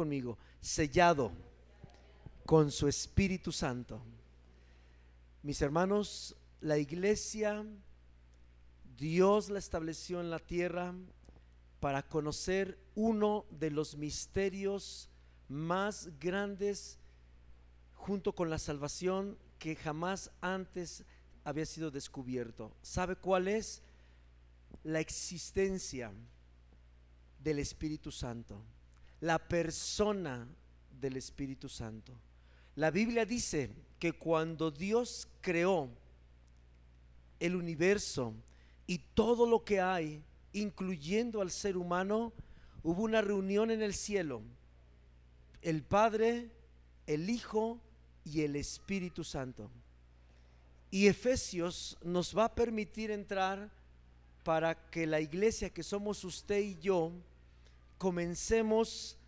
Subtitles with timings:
[0.00, 1.30] conmigo, sellado
[2.46, 4.00] con su Espíritu Santo.
[5.42, 7.66] Mis hermanos, la iglesia,
[8.96, 10.94] Dios la estableció en la tierra
[11.80, 15.10] para conocer uno de los misterios
[15.48, 16.98] más grandes
[17.92, 21.04] junto con la salvación que jamás antes
[21.44, 22.74] había sido descubierto.
[22.80, 23.82] ¿Sabe cuál es?
[24.82, 26.10] La existencia
[27.38, 28.62] del Espíritu Santo,
[29.20, 30.46] la persona
[31.00, 32.12] del Espíritu Santo.
[32.76, 35.90] La Biblia dice que cuando Dios creó
[37.38, 38.34] el universo
[38.86, 40.22] y todo lo que hay,
[40.52, 42.32] incluyendo al ser humano,
[42.82, 44.42] hubo una reunión en el cielo.
[45.62, 46.50] El Padre,
[47.06, 47.80] el Hijo
[48.24, 49.70] y el Espíritu Santo.
[50.90, 53.70] Y Efesios nos va a permitir entrar
[54.42, 57.12] para que la iglesia que somos usted y yo
[57.98, 59.18] comencemos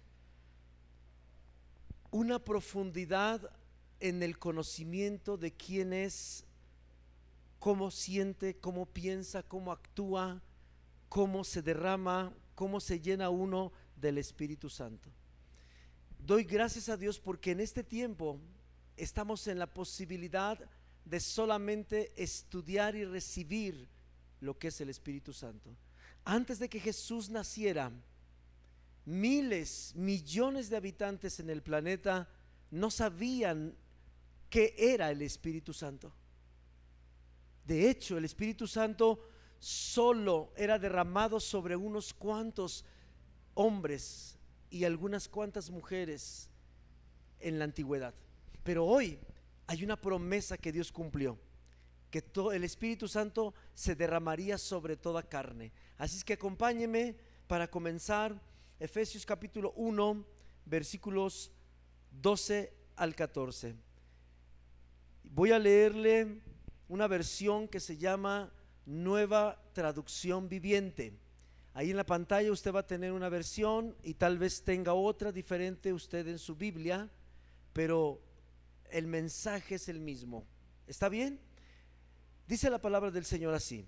[2.13, 3.51] una profundidad
[3.99, 6.45] en el conocimiento de quién es,
[7.59, 10.43] cómo siente, cómo piensa, cómo actúa,
[11.09, 15.11] cómo se derrama, cómo se llena uno del Espíritu Santo.
[16.19, 18.39] Doy gracias a Dios porque en este tiempo
[18.97, 20.59] estamos en la posibilidad
[21.05, 23.89] de solamente estudiar y recibir
[24.41, 25.75] lo que es el Espíritu Santo.
[26.25, 27.91] Antes de que Jesús naciera,
[29.05, 32.29] miles, millones de habitantes en el planeta
[32.71, 33.77] no sabían
[34.49, 36.13] qué era el Espíritu Santo.
[37.65, 42.85] De hecho, el Espíritu Santo solo era derramado sobre unos cuantos
[43.55, 44.39] hombres
[44.71, 46.49] y algunas cuantas mujeres
[47.39, 48.15] en la antigüedad.
[48.65, 49.19] Pero hoy
[49.67, 51.39] hay una promesa que Dios cumplió,
[52.11, 55.73] que todo el Espíritu Santo se derramaría sobre toda carne.
[55.99, 58.41] Así es que acompáñeme para comenzar
[58.83, 60.27] Efesios capítulo 1,
[60.65, 61.53] versículos
[62.21, 63.77] 12 al 14.
[65.23, 66.41] Voy a leerle
[66.89, 68.53] una versión que se llama
[68.85, 71.17] Nueva Traducción Viviente.
[71.75, 75.31] Ahí en la pantalla usted va a tener una versión y tal vez tenga otra
[75.31, 77.09] diferente usted en su Biblia,
[77.73, 78.21] pero
[78.91, 80.45] el mensaje es el mismo.
[80.89, 81.39] ¿Está bien?
[82.49, 83.87] Dice la palabra del Señor así.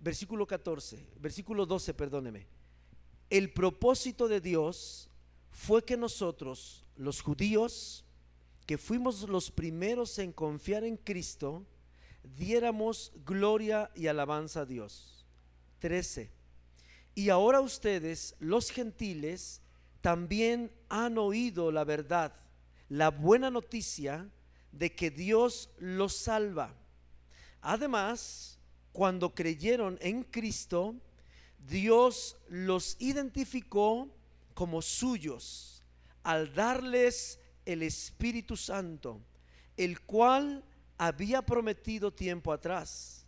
[0.00, 2.53] Versículo 14, versículo 12, perdóneme.
[3.34, 5.10] El propósito de Dios
[5.50, 8.04] fue que nosotros, los judíos,
[8.64, 11.66] que fuimos los primeros en confiar en Cristo,
[12.22, 15.26] diéramos gloria y alabanza a Dios.
[15.80, 16.30] 13.
[17.16, 19.60] Y ahora ustedes, los gentiles,
[20.00, 22.32] también han oído la verdad
[22.88, 24.30] la buena noticia
[24.70, 26.72] de que Dios los salva.
[27.60, 28.60] Además,
[28.92, 30.94] cuando creyeron en Cristo,
[31.66, 34.08] Dios los identificó
[34.54, 35.82] como suyos
[36.22, 39.20] al darles el Espíritu Santo,
[39.76, 40.64] el cual
[40.98, 43.26] había prometido tiempo atrás.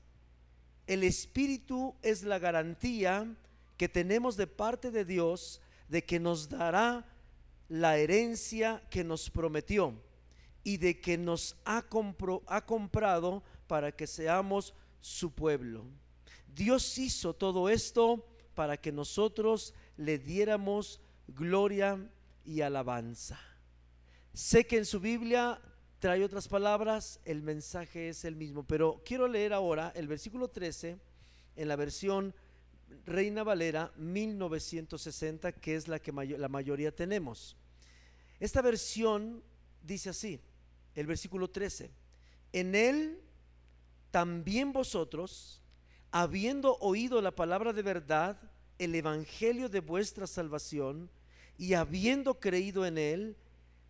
[0.86, 3.26] El Espíritu es la garantía
[3.76, 7.04] que tenemos de parte de Dios de que nos dará
[7.68, 9.94] la herencia que nos prometió
[10.62, 11.84] y de que nos ha,
[12.46, 15.84] ha comprado para que seamos su pueblo.
[16.56, 22.10] Dios hizo todo esto para que nosotros le diéramos gloria
[22.46, 23.38] y alabanza.
[24.32, 25.60] Sé que en su Biblia
[25.98, 30.98] trae otras palabras, el mensaje es el mismo, pero quiero leer ahora el versículo 13
[31.56, 32.34] en la versión
[33.04, 37.54] Reina Valera 1960, que es la que la mayoría tenemos.
[38.40, 39.44] Esta versión
[39.82, 40.40] dice así,
[40.94, 41.90] el versículo 13,
[42.54, 43.20] en él
[44.10, 45.60] también vosotros,
[46.22, 48.38] habiendo oído la palabra de verdad,
[48.78, 51.10] el evangelio de vuestra salvación,
[51.58, 53.36] y habiendo creído en él,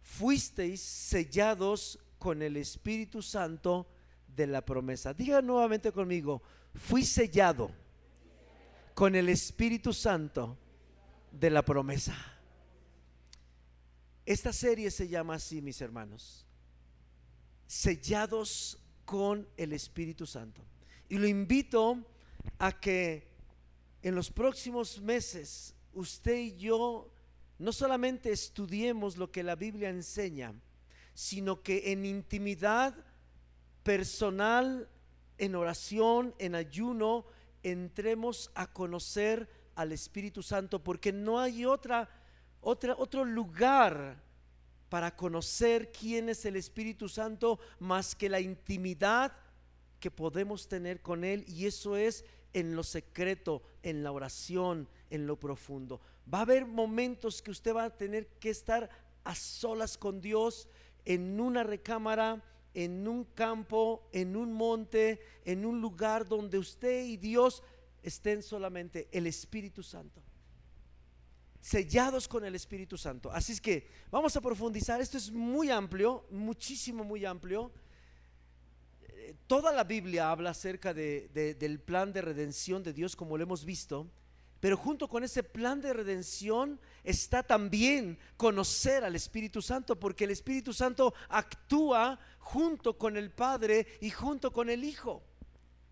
[0.02, 3.86] fuisteis sellados con el Espíritu Santo
[4.26, 5.14] de la promesa.
[5.14, 6.42] Diga nuevamente conmigo,
[6.74, 7.70] fui sellado
[8.94, 10.58] con el Espíritu Santo
[11.30, 12.16] de la promesa.
[14.24, 16.44] Esta serie se llama así, mis hermanos,
[17.68, 20.62] sellados con el Espíritu Santo.
[21.08, 22.04] Y lo invito
[22.58, 23.28] a que
[24.02, 27.10] en los próximos meses usted y yo
[27.58, 30.54] no solamente estudiemos lo que la Biblia enseña,
[31.14, 32.94] sino que en intimidad
[33.82, 34.88] personal,
[35.38, 37.26] en oración, en ayuno,
[37.62, 42.08] entremos a conocer al Espíritu Santo, porque no hay otra,
[42.60, 44.22] otra, otro lugar
[44.88, 49.32] para conocer quién es el Espíritu Santo más que la intimidad
[50.00, 52.24] que podemos tener con Él, y eso es
[52.56, 56.00] en lo secreto, en la oración, en lo profundo.
[56.32, 58.88] Va a haber momentos que usted va a tener que estar
[59.24, 60.66] a solas con Dios
[61.04, 62.42] en una recámara,
[62.72, 67.62] en un campo, en un monte, en un lugar donde usted y Dios
[68.02, 70.22] estén solamente el Espíritu Santo.
[71.60, 73.30] Sellados con el Espíritu Santo.
[73.30, 74.98] Así es que vamos a profundizar.
[75.02, 77.70] Esto es muy amplio, muchísimo, muy amplio.
[79.46, 84.10] Toda la Biblia habla acerca del plan de redención de Dios como lo hemos visto.
[84.60, 90.30] Pero junto con ese plan de redención está también conocer al Espíritu Santo, porque el
[90.30, 95.22] Espíritu Santo actúa junto con el Padre y junto con el Hijo.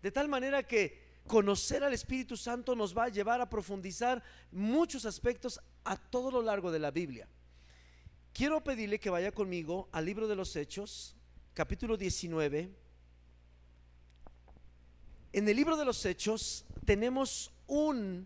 [0.01, 5.05] De tal manera que conocer al Espíritu Santo nos va a llevar a profundizar muchos
[5.05, 7.27] aspectos a todo lo largo de la Biblia.
[8.33, 11.15] Quiero pedirle que vaya conmigo al libro de los Hechos,
[11.53, 12.84] capítulo 19.
[15.35, 18.25] En el libro de los Hechos tenemos un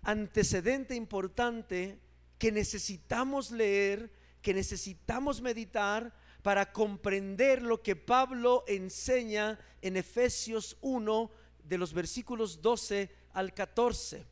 [0.00, 1.98] antecedente importante
[2.38, 4.10] que necesitamos leer,
[4.40, 6.10] que necesitamos meditar
[6.42, 11.30] para comprender lo que Pablo enseña en Efesios 1
[11.64, 14.24] de los versículos 12 al 14.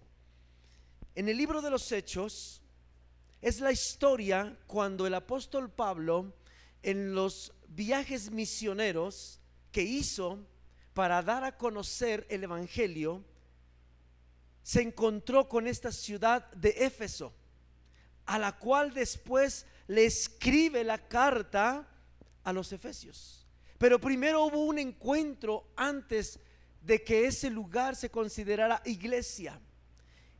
[1.17, 2.63] En el libro de los Hechos
[3.43, 6.33] es la historia cuando el apóstol Pablo
[6.83, 9.39] en los viajes misioneros
[9.71, 10.39] que hizo
[10.97, 13.23] para dar a conocer el Evangelio,
[14.63, 17.35] se encontró con esta ciudad de Éfeso,
[18.25, 21.87] a la cual después le escribe la carta
[22.43, 23.47] a los efesios.
[23.77, 26.41] Pero primero hubo un encuentro antes
[26.81, 29.61] de que ese lugar se considerara iglesia.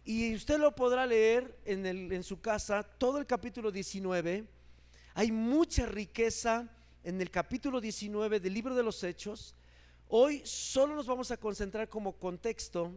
[0.07, 4.49] Y usted lo podrá leer en, su casa, todo el capítulo 19.
[5.13, 6.67] Hay mucha riqueza
[7.05, 9.55] en el capítulo 19 del libro de los Hechos.
[10.09, 12.93] Hoy solo nos vamos a concentrar como contexto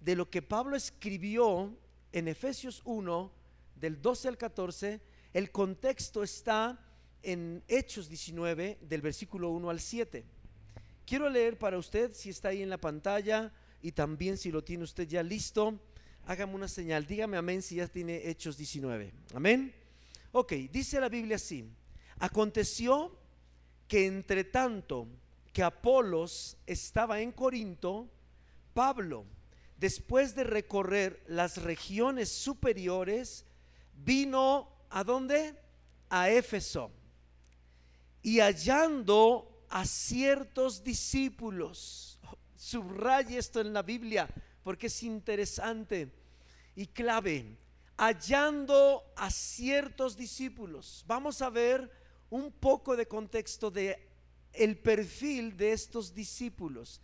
[0.00, 1.72] de lo que Pablo escribió
[2.10, 3.30] en Efesios 1,
[3.76, 5.00] del 12 al 14,
[5.34, 6.84] el contexto está
[7.22, 10.24] en Hechos 19, del versículo 1 al 7.
[11.06, 14.82] Quiero leer para usted, si está ahí en la pantalla, y también si lo tiene
[14.82, 15.78] usted ya listo,
[16.26, 19.12] hágame una señal, dígame amén si ya tiene Hechos 19.
[19.32, 19.72] Amén.
[20.32, 21.70] Ok, dice la Biblia así,
[22.18, 23.16] aconteció
[23.86, 25.06] que entre tanto
[25.58, 28.08] que Apolos estaba en Corinto,
[28.74, 29.26] Pablo,
[29.76, 33.44] después de recorrer las regiones superiores,
[33.92, 35.60] vino a dónde?
[36.10, 36.92] A Éfeso.
[38.22, 42.20] Y hallando a ciertos discípulos,
[42.54, 44.28] subraye esto en la Biblia
[44.62, 46.12] porque es interesante
[46.76, 47.58] y clave,
[47.96, 51.04] hallando a ciertos discípulos.
[51.08, 51.90] Vamos a ver
[52.30, 54.07] un poco de contexto de
[54.58, 57.00] el perfil de estos discípulos.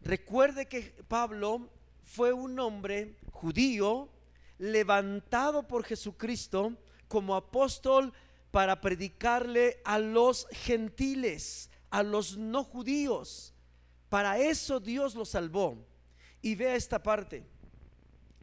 [0.00, 1.70] Recuerde que Pablo
[2.02, 4.08] fue un hombre judío
[4.58, 6.76] levantado por Jesucristo
[7.08, 8.12] como apóstol
[8.50, 13.54] para predicarle a los gentiles, a los no judíos.
[14.08, 15.86] Para eso Dios lo salvó.
[16.42, 17.46] Y vea esta parte.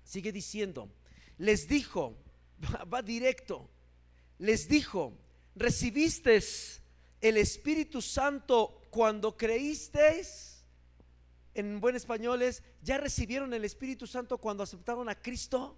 [0.03, 0.89] Sigue diciendo,
[1.37, 2.17] les dijo,
[2.93, 3.69] va directo,
[4.39, 5.13] les dijo,
[5.55, 6.41] ¿recibiste
[7.21, 10.49] el Espíritu Santo cuando creísteis?
[11.59, 15.77] en buen español es, ¿ya recibieron el Espíritu Santo cuando aceptaron a Cristo?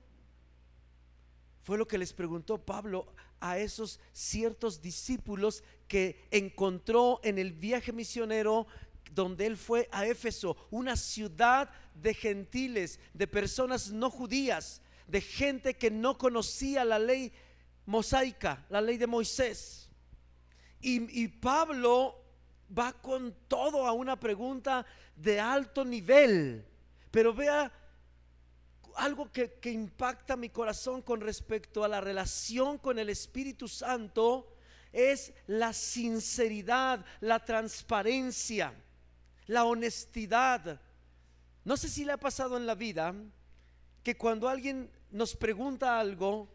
[1.63, 7.91] Fue lo que les preguntó Pablo a esos ciertos discípulos que encontró en el viaje
[7.91, 8.67] misionero
[9.13, 15.75] donde él fue a Éfeso, una ciudad de gentiles, de personas no judías, de gente
[15.75, 17.33] que no conocía la ley
[17.85, 19.89] mosaica, la ley de Moisés.
[20.81, 22.17] Y, Pablo
[22.77, 24.85] va con todo a una pregunta
[25.15, 26.65] de alto nivel.
[27.11, 27.71] Pero vea
[28.95, 34.55] algo que, impacta mi corazón con respecto a la relación con el Espíritu Santo
[34.91, 38.73] es la sinceridad, la transparencia,
[39.47, 40.81] la honestidad.
[41.63, 43.13] No sé si le ha pasado en la vida
[44.03, 46.49] que cuando alguien nos pregunta algo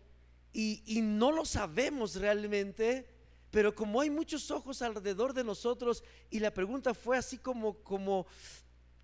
[0.52, 3.15] y, y no lo sabemos realmente,
[3.56, 8.26] pero como hay muchos ojos alrededor de nosotros y la pregunta fue así como, como,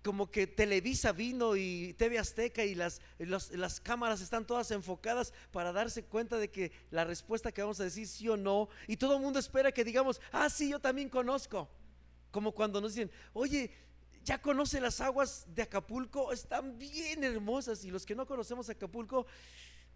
[0.03, 5.71] como que Televisa vino y TV Azteca y las, las cámaras están todas enfocadas para
[5.71, 9.15] darse cuenta de que la respuesta que vamos a decir sí o no, y todo
[9.15, 11.67] el mundo espera que digamos, ah, sí, yo también conozco.
[12.29, 13.71] Como cuando nos dicen, oye,
[14.23, 19.25] ya conoce las aguas de Acapulco, están bien hermosas, y los que no conocemos Acapulco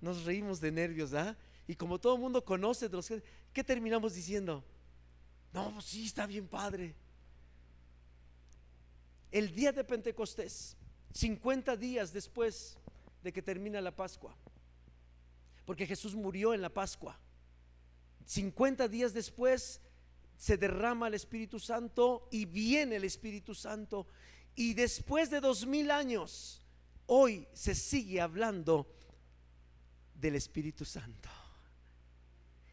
[0.01, 1.37] nos reímos de nervios, ¿ah?
[1.67, 3.21] Y como todo el mundo conoce de los que,
[3.53, 4.63] ¿qué terminamos diciendo?
[5.53, 6.95] No, pues sí, está bien padre.
[9.31, 10.77] El día de Pentecostés,
[11.13, 12.77] 50 días después
[13.21, 14.35] de que termina la Pascua,
[15.65, 17.19] porque Jesús murió en la Pascua.
[18.25, 19.81] 50 días después
[20.37, 24.07] se derrama el Espíritu Santo y viene el Espíritu Santo.
[24.55, 26.61] Y después de dos mil años,
[27.07, 28.87] hoy se sigue hablando
[30.13, 31.29] del Espíritu Santo.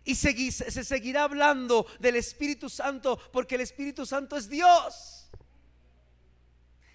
[0.05, 5.31] Y se seguirá hablando del Espíritu Santo porque el Espíritu Santo es Dios.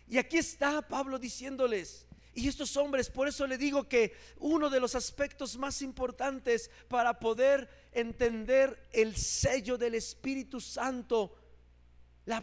[0.08, 4.80] Y aquí está Pablo diciéndoles, y estos hombres, por eso le digo que uno de
[4.80, 11.36] los aspectos más importantes para poder entender el sello del Espíritu Santo,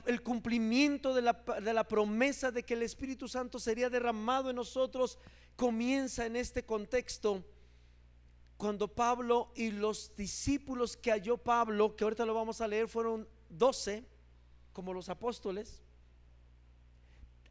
[0.07, 1.33] el cumplimiento de la,
[1.63, 5.19] de la promesa de que el Espíritu Santo sería derramado en nosotros,
[5.57, 7.45] comienza en este contexto.
[8.57, 13.29] Cuando Pablo y los discípulos que halló Pablo, que ahorita lo vamos a leer, fueron
[13.51, 14.05] doce,
[14.73, 15.83] como los apóstoles,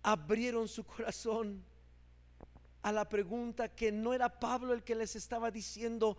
[0.01, 1.63] abrieron su corazón
[2.81, 6.17] a la pregunta que no era Pablo el que les estaba diciendo,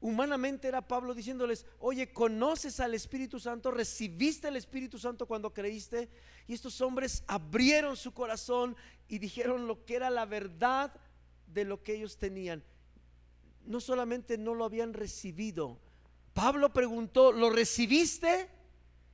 [0.00, 3.70] humanamente era Pablo diciéndoles, oye, ¿conoces al Espíritu Santo?
[3.70, 6.08] ¿Recibiste el Espíritu Santo cuando creíste?
[6.48, 8.76] Y estos hombres abrieron su corazón
[9.06, 10.92] y dijeron lo que era la verdad
[11.46, 12.64] de lo que ellos tenían.
[13.64, 15.78] No solamente no lo habían recibido,
[16.32, 18.48] Pablo preguntó, ¿lo recibiste?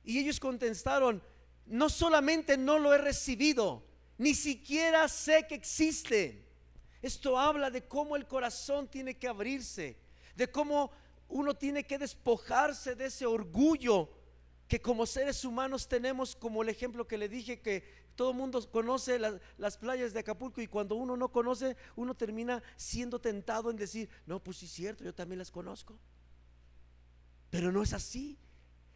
[0.03, 1.23] Y ellos contestaron,
[1.65, 3.83] no solamente no lo he recibido,
[4.17, 6.45] ni siquiera sé que existe.
[7.01, 9.97] Esto habla de cómo el corazón tiene que abrirse,
[10.35, 10.91] de cómo
[11.27, 14.09] uno tiene que despojarse de ese orgullo
[14.67, 17.83] que como seres humanos tenemos, como el ejemplo que le dije, que
[18.15, 19.19] todo el mundo conoce
[19.57, 24.09] las, playas de Acapulco y cuando uno no conoce, uno termina siendo tentado en decir,
[24.25, 25.99] no, pues sí es cierto, yo también las conozco.
[27.49, 28.37] Pero no es así.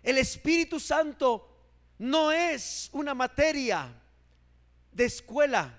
[0.01, 1.47] El Espíritu Santo
[1.97, 3.93] no es una materia
[4.91, 5.77] de escuela.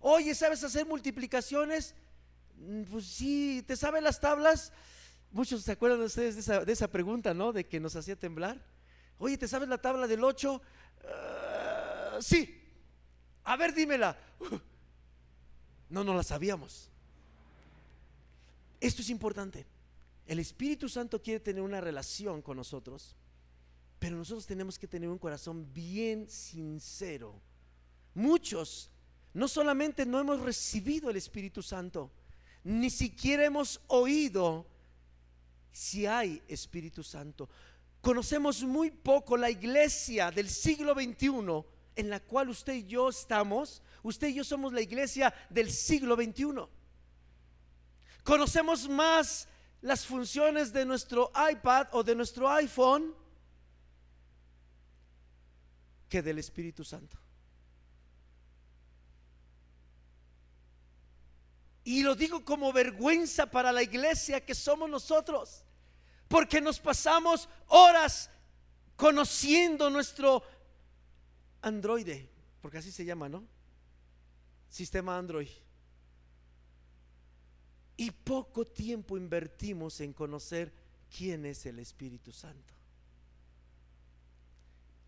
[0.00, 1.94] Oye, ¿sabes hacer multiplicaciones?
[2.56, 4.72] Mm, pues sí, ¿te saben las tablas?
[5.30, 7.52] Muchos se acuerdan de ustedes de esa, pregunta, ¿no?
[7.52, 8.60] De que nos hacía temblar.
[9.18, 10.62] Oye, ¿te sabes la tabla del 8?
[11.04, 12.60] Ah, sí.
[13.44, 14.16] A ver, dímela.
[15.90, 16.88] no, no la sabíamos.
[18.80, 19.66] Esto es importante.
[20.26, 23.16] El Espíritu Santo quiere tener una relación con nosotros,
[23.98, 27.40] pero nosotros tenemos que tener un corazón bien sincero.
[28.14, 28.90] Muchos
[29.34, 32.10] no solamente no hemos recibido el Espíritu Santo,
[32.64, 34.66] ni siquiera hemos oído
[35.72, 37.48] si hay Espíritu Santo.
[38.02, 43.80] Conocemos muy poco la iglesia del siglo XXI en la cual usted y yo estamos.
[44.02, 46.66] Usted y yo somos la iglesia del siglo XXI.
[48.24, 49.48] Conocemos más
[49.82, 53.14] las funciones de nuestro iPad o de nuestro iPhone
[56.08, 57.16] que del Espíritu Santo.
[61.84, 65.64] Y lo digo como vergüenza para la iglesia que somos nosotros,
[66.32, 68.30] porque nos pasamos horas
[68.96, 70.42] conociendo nuestro
[71.60, 72.26] androide,
[72.62, 73.44] porque así se llama, ¿no?
[74.70, 75.50] Sistema Android.
[77.98, 80.72] Y poco tiempo invertimos en conocer
[81.14, 82.72] quién es el Espíritu Santo.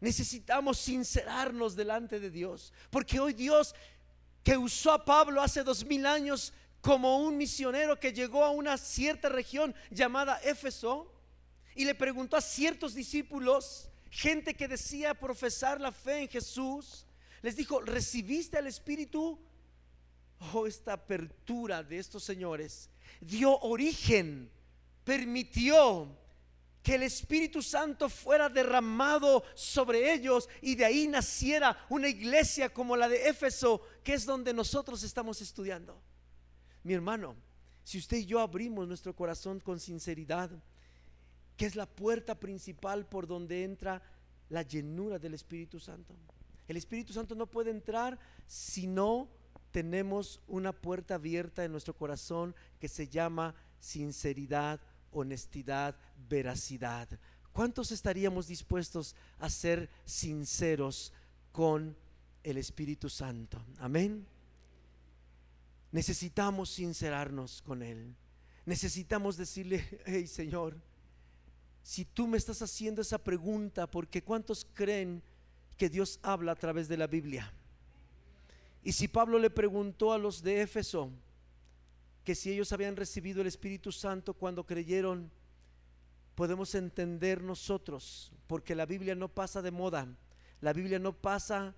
[0.01, 3.75] Necesitamos sincerarnos delante de Dios, porque hoy Dios
[4.43, 6.53] que usó a Pablo hace dos mil años
[6.83, 11.14] como un misionero que llegó a una cierta región llamada Éfeso
[11.75, 17.07] y le preguntó a ciertos discípulos, gente que decía profesar la fe en Jesús,
[17.43, 19.39] les dijo, ¿recibiste al Espíritu?
[20.53, 22.91] Oh, esta apertura de estos señores
[23.21, 24.51] dio origen,
[25.05, 26.17] permitió
[26.83, 32.95] que el Espíritu Santo fuera derramado sobre ellos y de ahí naciera una iglesia como
[32.95, 35.99] la de Éfeso, que es donde nosotros estamos estudiando.
[36.83, 37.37] Mi hermano,
[37.83, 40.51] si usted y yo abrimos nuestro corazón con sinceridad,
[41.57, 44.03] que es la puerta principal por donde entra
[44.49, 46.15] la llenura del Espíritu Santo.
[46.67, 49.29] El Espíritu Santo no puede entrar si no
[49.71, 54.81] tenemos una puerta abierta en nuestro corazón que se llama sinceridad,
[55.11, 55.97] honestidad,
[56.29, 57.09] veracidad.
[57.53, 61.13] ¿Cuántos estaríamos dispuestos a ser sinceros
[61.53, 61.97] con
[62.43, 63.65] el Espíritu Santo?
[63.79, 64.27] Amén.
[65.93, 68.17] Necesitamos sincerarnos con Él.
[68.67, 70.81] Necesitamos decirle, hey Señor,
[71.85, 75.23] si tú me estás haciendo esa pregunta, porque ¿cuántos creen
[75.77, 77.53] que Dios habla a través de la Biblia?
[78.83, 81.11] Y si Pablo le preguntó a los de Éfeso
[82.25, 85.31] que si ellos habían recibido el Espíritu Santo cuando creyeron,
[86.35, 90.09] podemos entender nosotros, porque la Biblia no pasa de moda,
[90.63, 91.75] la Biblia no pasa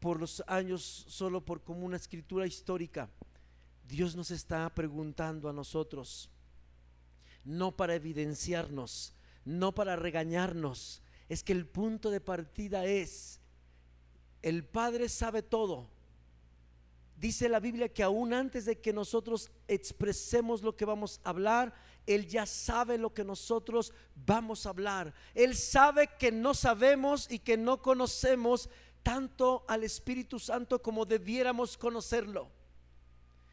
[0.00, 3.08] por los años solo por como una escritura histórica.
[3.88, 6.28] Dios nos está preguntando a nosotros,
[7.44, 9.14] no para evidenciarnos,
[9.44, 13.40] no para regañarnos, es que el punto de partida es,
[14.42, 15.90] el Padre sabe todo.
[17.16, 21.74] Dice la Biblia que aún antes de que nosotros expresemos lo que vamos a hablar,
[22.06, 25.12] Él ya sabe lo que nosotros vamos a hablar.
[25.34, 28.70] Él sabe que no sabemos y que no conocemos
[29.02, 32.50] tanto al Espíritu Santo como debiéramos conocerlo.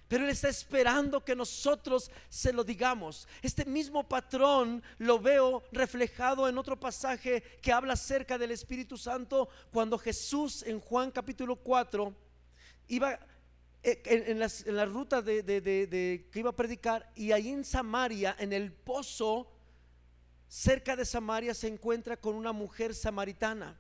[0.08, 3.28] Pero Él está esperando que nosotros se lo digamos.
[3.42, 9.50] Este mismo patrón lo veo reflejado en otro pasaje que habla acerca del Espíritu Santo
[9.72, 12.14] cuando Jesús en Juan capítulo 4
[12.88, 13.20] iba
[13.82, 15.44] eh, en, la ruta de,
[16.32, 19.52] que iba a predicar y ahí en Samaria, en el pozo,
[20.48, 23.76] cerca de Samaria, se encuentra con una mujer samaritana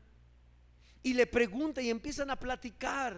[1.04, 3.16] y le pregunta y empiezan a platicar.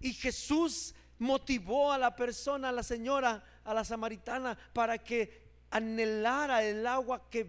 [0.00, 6.62] Y Jesús motivó a la persona, a la señora, a la samaritana, para que anhelara
[6.62, 7.44] el agua que,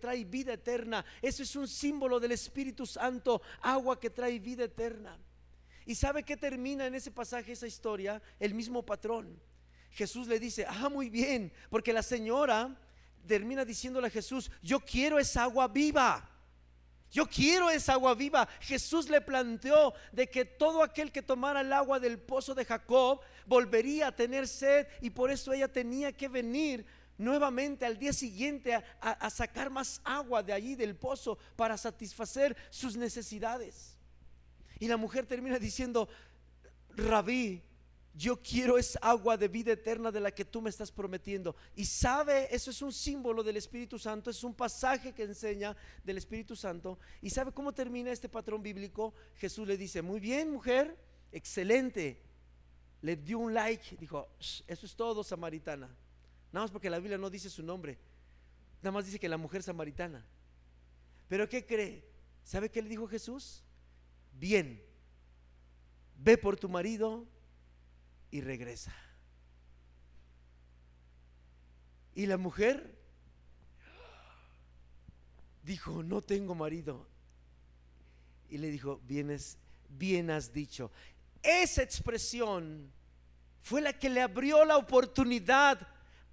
[0.00, 1.04] trae vida eterna.
[1.20, 5.18] Eso es un símbolo del Espíritu Santo, agua que trae vida eterna.
[5.84, 8.22] ¿Y sabe que termina en ese pasaje, esa historia?
[8.38, 9.40] El mismo patrón.
[9.90, 12.76] Jesús le dice, ah, muy bien, porque la señora
[13.26, 16.35] termina diciéndole a Jesús, yo quiero esa agua viva.
[17.10, 18.48] Yo quiero esa agua viva.
[18.60, 23.20] Jesús le planteó de que todo aquel que tomara el agua del pozo de Jacob
[23.46, 26.84] volvería a tener sed y por eso ella tenía que venir
[27.18, 32.96] nuevamente al día siguiente a, sacar más agua de allí del pozo para satisfacer sus
[32.96, 33.96] necesidades.
[34.78, 36.08] Y la mujer termina diciendo,
[36.90, 37.62] rabí,
[38.16, 41.54] yo quiero esa agua de vida eterna de la que tú me estás prometiendo.
[41.74, 46.16] Y sabe, eso es un símbolo del Espíritu Santo, es un pasaje que enseña del
[46.16, 46.98] Espíritu Santo.
[47.20, 49.12] Y sabe cómo termina este patrón bíblico.
[49.34, 50.96] Jesús le dice, muy bien mujer,
[51.30, 52.22] excelente.
[53.02, 55.94] Le dio un like, dijo, eso es todo, samaritana.
[56.52, 57.98] Nada más porque la Biblia no dice su nombre.
[58.80, 60.24] Nada más dice que la mujer samaritana.
[61.28, 62.08] Pero ¿qué cree?
[62.44, 63.62] ¿Sabe qué le dijo Jesús?
[64.32, 64.82] Bien,
[66.16, 67.26] ve por tu marido
[68.30, 68.94] y regresa.
[72.14, 72.98] Y la mujer
[75.62, 77.06] dijo, no tengo marido.
[78.48, 79.58] Y le dijo, Vienes,
[79.88, 80.90] bien has dicho.
[81.42, 82.90] Esa expresión
[83.62, 85.86] fue la que le abrió la oportunidad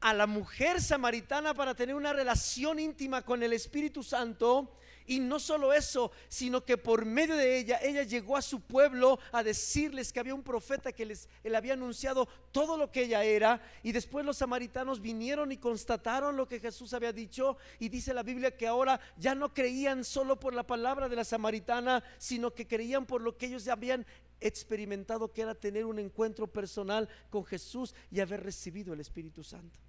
[0.03, 4.69] a la mujer samaritana para tener una relación íntima con el Espíritu Santo
[5.05, 9.17] y no solo eso, sino que por medio de ella, ella llegó a su pueblo
[9.31, 13.23] a decirles que había un profeta que les él había anunciado todo lo que ella
[13.23, 13.61] era.
[13.81, 17.57] Y después los samaritanos vinieron y constataron lo que Jesús había dicho.
[17.79, 21.23] Y dice la Biblia que ahora ya no creían solo por la palabra de la
[21.23, 24.05] samaritana, sino que creían por lo que ellos ya habían
[24.41, 29.79] experimentado, que era tener un encuentro personal con Jesús y haber recibido el Espíritu Santo.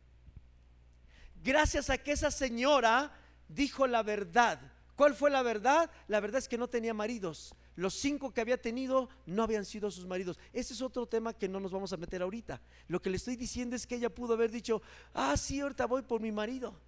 [1.44, 3.12] Gracias a que esa señora
[3.48, 5.90] dijo la verdad ¿Cuál fue la verdad?
[6.07, 7.54] La verdad es que no tenía maridos.
[7.74, 10.38] Los cinco que había tenido no habían sido sus maridos.
[10.52, 12.61] Ese es otro tema que no nos vamos a meter ahorita.
[12.87, 16.02] Lo que le estoy diciendo es que ella pudo haber dicho, ah, sí, ahorita voy
[16.02, 16.78] por mi marido.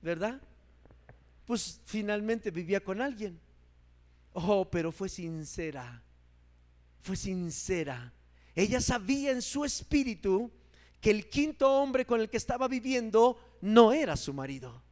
[0.00, 0.40] ¿Verdad?
[1.44, 3.38] Pues finalmente vivía con alguien.
[4.32, 6.02] Oh, pero fue sincera.
[7.02, 8.14] Fue sincera.
[8.54, 10.50] Ella sabía en su espíritu
[11.02, 14.82] que el quinto hombre con el que estaba viviendo no era su marido.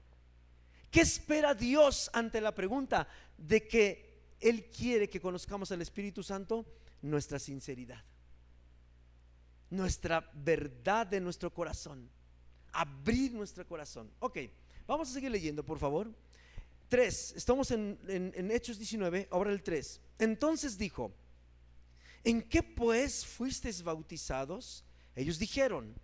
[0.90, 6.64] ¿Qué espera Dios ante la pregunta de que Él quiere que conozcamos al Espíritu Santo?
[7.02, 8.02] Nuestra sinceridad,
[9.70, 12.08] nuestra verdad de nuestro corazón,
[12.72, 14.10] abrir nuestro corazón.
[14.20, 14.38] Ok,
[14.86, 16.10] vamos a seguir leyendo, por favor.
[16.88, 20.00] 3, estamos en, en Hechos 19, ahora el 3.
[20.18, 21.12] Entonces dijo,
[22.22, 24.84] ¿en qué pues fuisteis bautizados?
[25.16, 25.94] Ellos dijeron,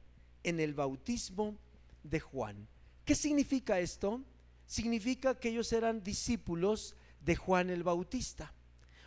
[0.42, 1.58] en el bautismo
[2.02, 2.68] de Juan.
[3.04, 4.22] ¿Qué significa esto?
[4.70, 8.54] significa que ellos eran discípulos de Juan el Bautista.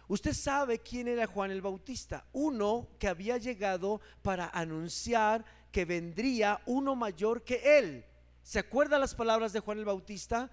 [0.10, 6.62] Usted sabe quién era Juan el Bautista, uno que había llegado para anunciar que vendría
[6.66, 8.06] uno mayor que él.
[8.44, 10.52] ¿Se acuerda las palabras de Juan el Bautista?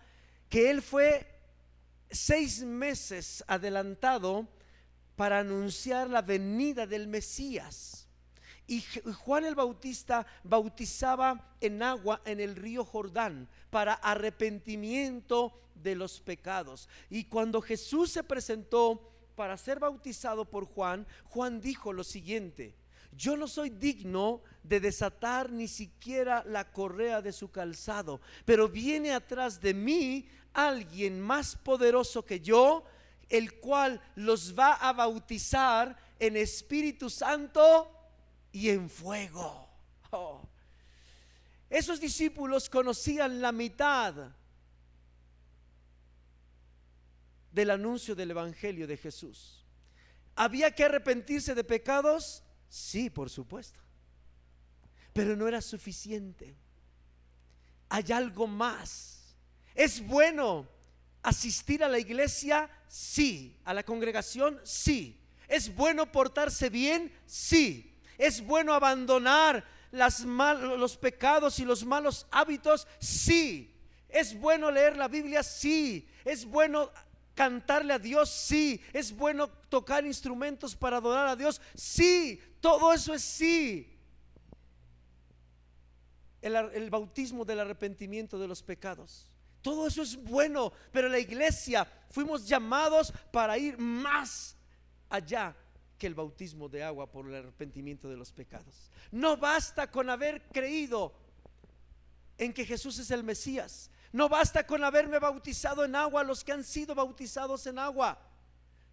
[0.48, 1.26] Que él fue
[2.09, 4.46] seis meses adelantado
[5.16, 7.99] para anunciar la venida del Mesías.
[8.70, 8.85] Y
[9.24, 16.88] Juan el Bautista bautizaba en agua en el río Jordán para arrepentimiento de los pecados.
[17.11, 22.76] Y cuando Jesús se presentó para ser bautizado por Juan, Juan dijo lo siguiente,
[23.11, 29.12] yo no soy digno de desatar ni siquiera la correa de su calzado, pero viene
[29.12, 32.85] atrás de mí alguien más poderoso que yo,
[33.30, 37.96] el cual los va a bautizar en Espíritu Santo
[38.52, 39.68] y en fuego.
[40.10, 40.42] Oh.
[41.68, 44.32] Esos discípulos conocían la mitad
[47.52, 49.64] del anuncio del Evangelio de Jesús.
[50.34, 52.42] ¿Había que arrepentirse de pecados?
[52.68, 53.78] Sí, por supuesto.
[55.12, 56.56] Pero no era suficiente.
[57.88, 59.36] Hay algo más.
[59.74, 60.68] ¿Es bueno
[61.22, 62.70] asistir a la iglesia?
[62.88, 63.60] Sí.
[63.64, 64.60] ¿A la congregación?
[64.64, 65.20] Sí.
[65.48, 67.12] ¿Es bueno portarse bien?
[67.26, 67.89] Sí.
[68.20, 72.87] ¿Es bueno abandonar los pecados y los malos hábitos?
[72.98, 73.74] Sí.
[74.11, 75.42] ¿Es bueno leer la Biblia?
[75.42, 76.06] Sí.
[76.22, 76.90] ¿Es bueno
[77.35, 78.78] cantarle a Dios, sí.
[78.92, 82.38] Es bueno tocar instrumentos para adorar a Dios, sí.
[82.61, 83.98] Todo eso es sí.
[86.42, 89.26] El, bautismo del arrepentimiento de los pecados.
[89.62, 94.54] Todo eso es bueno, pero la iglesia fuimos llamados para ir más
[95.09, 95.56] allá
[96.00, 98.90] que el bautismo de agua por el arrepentimiento de los pecados.
[99.12, 101.12] No basta con haber creído
[102.38, 103.90] en que Jesús es el Mesías.
[104.10, 108.18] No basta con haberme bautizado en agua los que han sido bautizados en agua.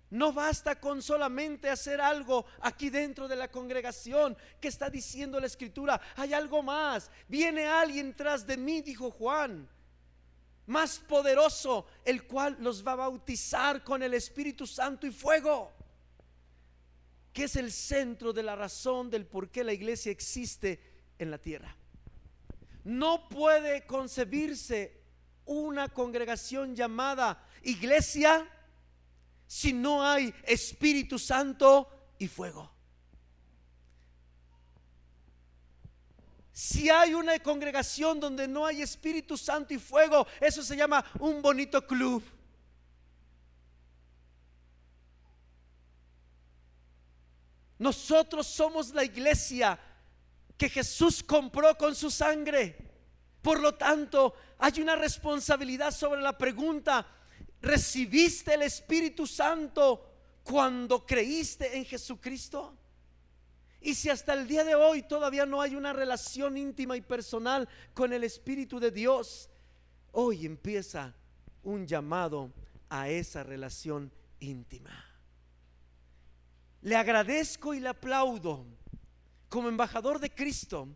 [0.09, 5.47] No basta con solamente hacer algo aquí dentro de la congregación que está diciendo la
[5.47, 5.99] escritura.
[6.17, 7.09] Hay algo más.
[7.29, 9.69] Viene alguien tras de mí, dijo Juan,
[10.65, 15.76] más poderoso, el cual los va a bautizar con el Espíritu Santo y fuego.
[17.37, 20.79] Que es el centro de la razón del por qué la iglesia existe
[21.19, 21.75] en la tierra.
[22.83, 24.99] No puede concebirse
[25.45, 28.43] una congregación llamada iglesia
[29.45, 32.71] si no hay Espíritu Santo y fuego.
[36.51, 41.43] Si hay una congregación donde no hay Espíritu Santo y fuego, eso se llama un
[41.43, 42.23] bonito club.
[47.79, 49.79] Nosotros somos la iglesia
[50.57, 52.75] que Jesús compró con su sangre.
[53.41, 57.05] Por lo tanto, hay una responsabilidad sobre la pregunta,
[57.61, 60.13] ¿recibiste el Espíritu Santo
[60.43, 62.75] cuando creíste en Jesucristo?
[63.79, 67.69] Y si hasta el día de hoy todavía no hay una relación íntima y personal
[67.93, 69.49] con el Espíritu de Dios,
[70.11, 71.13] hoy empieza
[71.63, 72.51] un llamado
[72.89, 75.06] a esa relación íntima.
[76.81, 78.65] Le agradezco y le aplaudo
[79.49, 80.87] como embajador de Cristo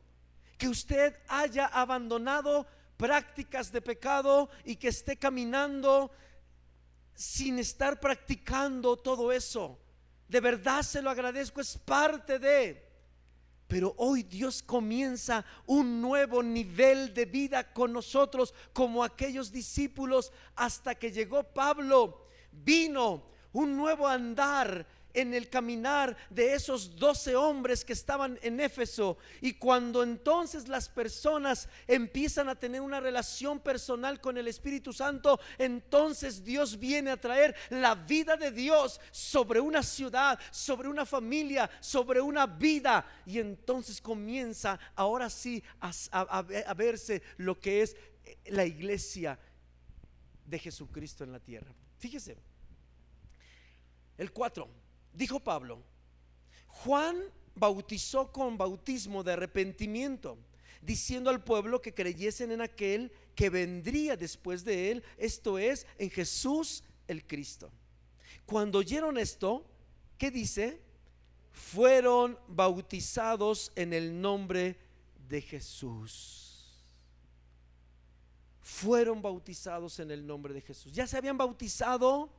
[0.58, 2.68] que usted haya abandonado
[2.98, 6.12] prácticas de pecado y que esté caminando
[7.16, 9.80] sin estar practicando todo eso.
[10.28, 12.90] De verdad se lo agradezco, es parte de...
[13.68, 20.94] Pero hoy Dios comienza un nuevo nivel de vida con nosotros como aquellos discípulos hasta
[20.94, 22.28] que llegó Pablo.
[22.52, 29.18] Vino un nuevo andar en el caminar de esos doce hombres que estaban en Éfeso.
[29.42, 35.40] Y cuando entonces las personas empiezan a tener una relación personal con el Espíritu Santo,
[35.58, 41.70] entonces Dios viene a traer la vida de Dios sobre una ciudad, sobre una familia,
[41.80, 43.06] sobre una vida.
[43.26, 47.96] Y entonces comienza ahora sí a, verse lo que es
[48.46, 49.40] la iglesia
[50.46, 51.74] de Jesucristo en la tierra.
[51.98, 52.38] Fíjese.
[54.18, 54.81] El 4
[55.14, 55.82] dijo Pablo,
[56.68, 57.18] Juan
[57.56, 60.38] bautizó con bautismo de arrepentimiento,
[60.82, 66.10] diciendo al pueblo que creyesen en aquel que vendría después de él, esto es, en
[66.10, 67.72] Jesús el Cristo.
[68.46, 69.66] Cuando oyeron esto,
[70.18, 70.82] ¿qué dice?
[71.52, 74.78] Fueron bautizados en el nombre
[75.28, 76.48] de Jesús.
[78.60, 80.92] Fueron bautizados en el nombre de Jesús.
[80.94, 82.30] Ya se habían bautizado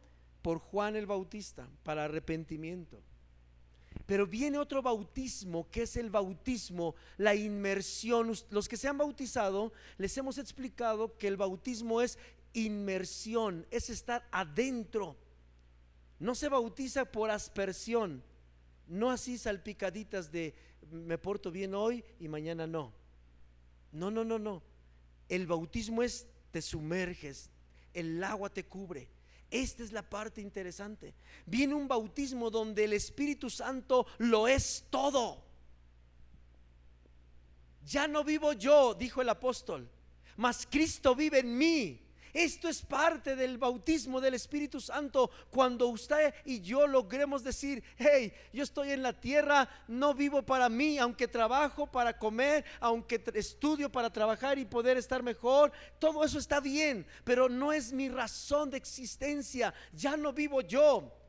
[0.42, 3.00] por Juan el Bautista para arrepentimiento.
[4.06, 8.32] Pero viene otro bautismo que es el bautismo, la inmersión.
[8.50, 12.18] Los que se han bautizado, les hemos explicado que el bautismo es
[12.52, 15.16] inmersión, es estar adentro.
[16.18, 18.22] No se bautiza por aspersión,
[18.88, 20.54] no así salpicaditas de
[20.90, 22.92] me porto bien hoy y mañana no.
[23.92, 24.62] No, no, no, no.
[25.28, 27.50] El bautismo es te sumerges,
[27.94, 29.08] el agua te cubre
[29.52, 31.14] esta es la parte interesante.
[31.44, 35.44] Viene un bautismo donde el Espíritu Santo lo es todo.
[37.84, 39.88] Ya no vivo yo, dijo el apóstol,
[40.36, 42.00] mas Cristo vive en mí.
[42.32, 45.30] Esto es parte del bautismo del Espíritu Santo.
[45.50, 50.68] Cuando usted y yo logremos decir, hey, yo estoy en la tierra, no vivo para
[50.68, 56.38] mí, aunque trabajo para comer, aunque estudio para trabajar y poder estar mejor, todo eso
[56.38, 59.74] está bien, pero no es mi razón de existencia.
[59.92, 61.21] Ya no vivo yo.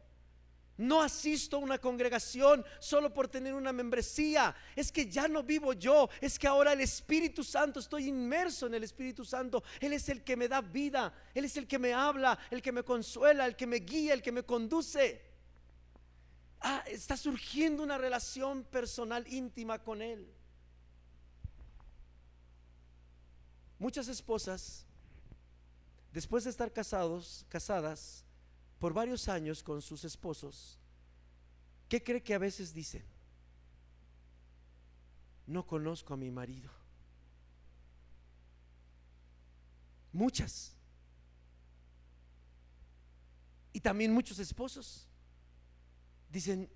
[0.78, 4.56] No asisto a una congregación solo por tener una membresía.
[4.76, 6.10] Es que ya no vivo yo.
[6.20, 9.64] Es que ahora el Espíritu Santo, estoy inmerso en el Espíritu Santo.
[9.80, 11.14] Él es el que me da vida.
[11.36, 14.24] Él es el que me habla, el que me consuela, el que me guía, el
[14.24, 15.22] que me conduce.
[16.60, 20.34] Ah, está surgiendo una relación personal íntima con Él.
[23.78, 24.86] Muchas esposas,
[26.14, 28.23] después de estar casados, casadas,
[28.84, 30.78] por varios años con sus esposos,
[31.88, 33.02] ¿qué cree que a veces dicen?
[35.48, 36.70] No conozco a mi marido.
[40.12, 40.76] Muchas.
[43.72, 45.08] Y también muchos esposos
[46.30, 46.70] dicen,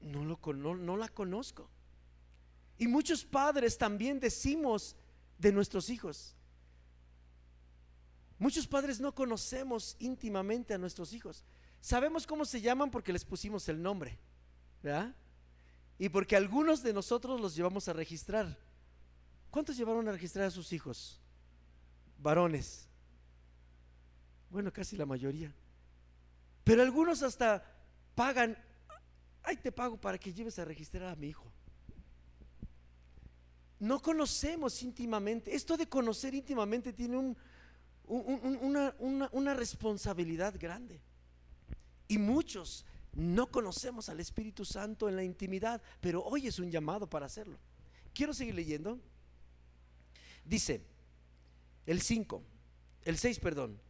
[0.00, 1.68] no, lo, no, no la conozco.
[2.78, 4.96] Y muchos padres también decimos
[5.36, 6.34] de nuestros hijos,
[8.38, 11.44] Muchos padres no conocemos íntimamente a nuestros hijos.
[11.80, 14.18] Sabemos cómo se llaman porque les pusimos el nombre,
[14.82, 15.14] ¿verdad?
[15.98, 18.58] Y porque algunos de nosotros los llevamos a registrar.
[19.50, 21.20] ¿Cuántos llevaron a registrar a sus hijos?
[22.18, 22.88] Varones.
[24.50, 25.54] Bueno, casi la mayoría.
[26.64, 27.62] Pero algunos hasta
[28.14, 28.56] pagan,
[29.42, 31.52] ay, te pago para que lleves a registrar a mi hijo.
[33.78, 35.54] No conocemos íntimamente.
[35.54, 37.36] Esto de conocer íntimamente tiene un,
[38.06, 41.00] una, responsabilidad grande.
[42.08, 47.08] Y muchos no conocemos al Espíritu Santo en la intimidad, pero hoy es un llamado
[47.08, 47.58] para hacerlo.
[48.12, 48.98] Quiero seguir leyendo.
[50.44, 50.82] Dice
[51.86, 52.42] el 5,
[53.04, 53.80] el 6, perdón.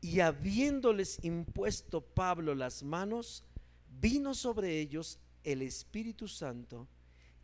[0.00, 3.44] Y habiéndoles impuesto Pablo las manos,
[4.00, 6.88] vino sobre ellos el Espíritu Santo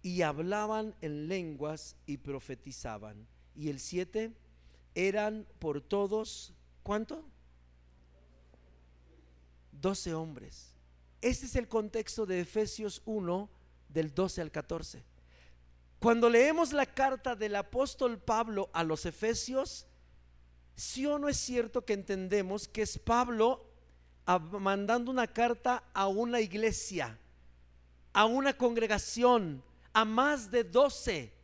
[0.02, 3.26] y hablaban en lenguas y profetizaban.
[3.54, 4.32] Y el 7,
[4.96, 7.22] eran por todos, ¿cuánto?
[9.72, 10.74] 12 hombres.
[11.20, 13.50] Este es el contexto de Efesios 1,
[13.90, 15.04] del 12 al 14.
[15.98, 19.86] Cuando leemos la carta del apóstol Pablo a los Efesios,
[20.74, 23.66] sí o no es cierto que entendemos que es Pablo
[24.58, 27.18] mandando una carta a una iglesia,
[28.14, 31.34] a una congregación, a más de 12.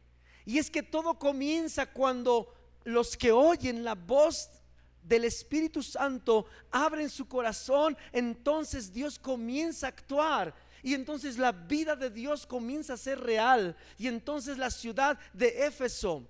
[0.47, 4.51] Y es que todo comienza cuando los que oyen la voz
[5.03, 10.55] del Espíritu Santo abren su corazón, entonces Dios comienza a actuar.
[10.83, 13.77] Y entonces la vida de Dios comienza a ser real.
[13.99, 16.29] Y entonces la ciudad de Éfeso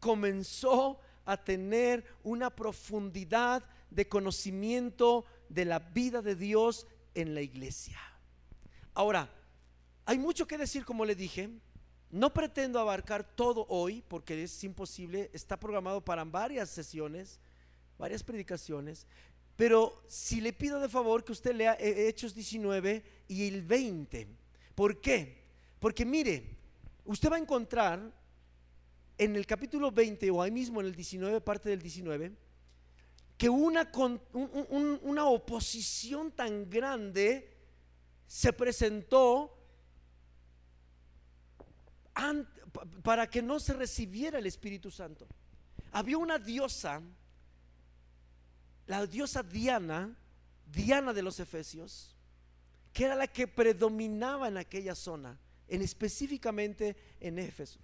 [0.00, 7.98] comenzó a tener una profundidad de conocimiento de la vida de Dios en la iglesia.
[8.94, 9.30] Ahora,
[10.04, 11.50] hay mucho que decir, como le dije,
[12.14, 17.40] no pretendo abarcar todo hoy porque es imposible, está programado para varias sesiones,
[17.98, 19.04] varias predicaciones,
[19.56, 24.28] pero si le pido de favor que usted lea Hechos 19 y el 20.
[24.76, 25.42] ¿Por qué?
[25.80, 26.56] Porque mire,
[27.04, 28.12] usted va a encontrar
[29.18, 32.30] en el capítulo 20 o ahí mismo en el 19, parte del 19,
[33.36, 33.90] que una,
[35.02, 37.56] una oposición tan grande
[38.28, 39.63] se presentó
[43.02, 45.26] para que no se recibiera el Espíritu Santo.
[45.92, 47.02] Había una diosa,
[48.86, 50.16] la diosa Diana,
[50.66, 52.16] Diana de los Efesios,
[52.92, 57.80] que era la que predominaba en aquella zona, en específicamente en Éfeso.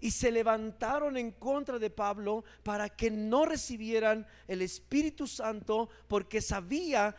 [0.00, 6.40] Y se levantaron en contra de Pablo para que no recibieran el Espíritu Santo, porque
[6.40, 7.14] sabía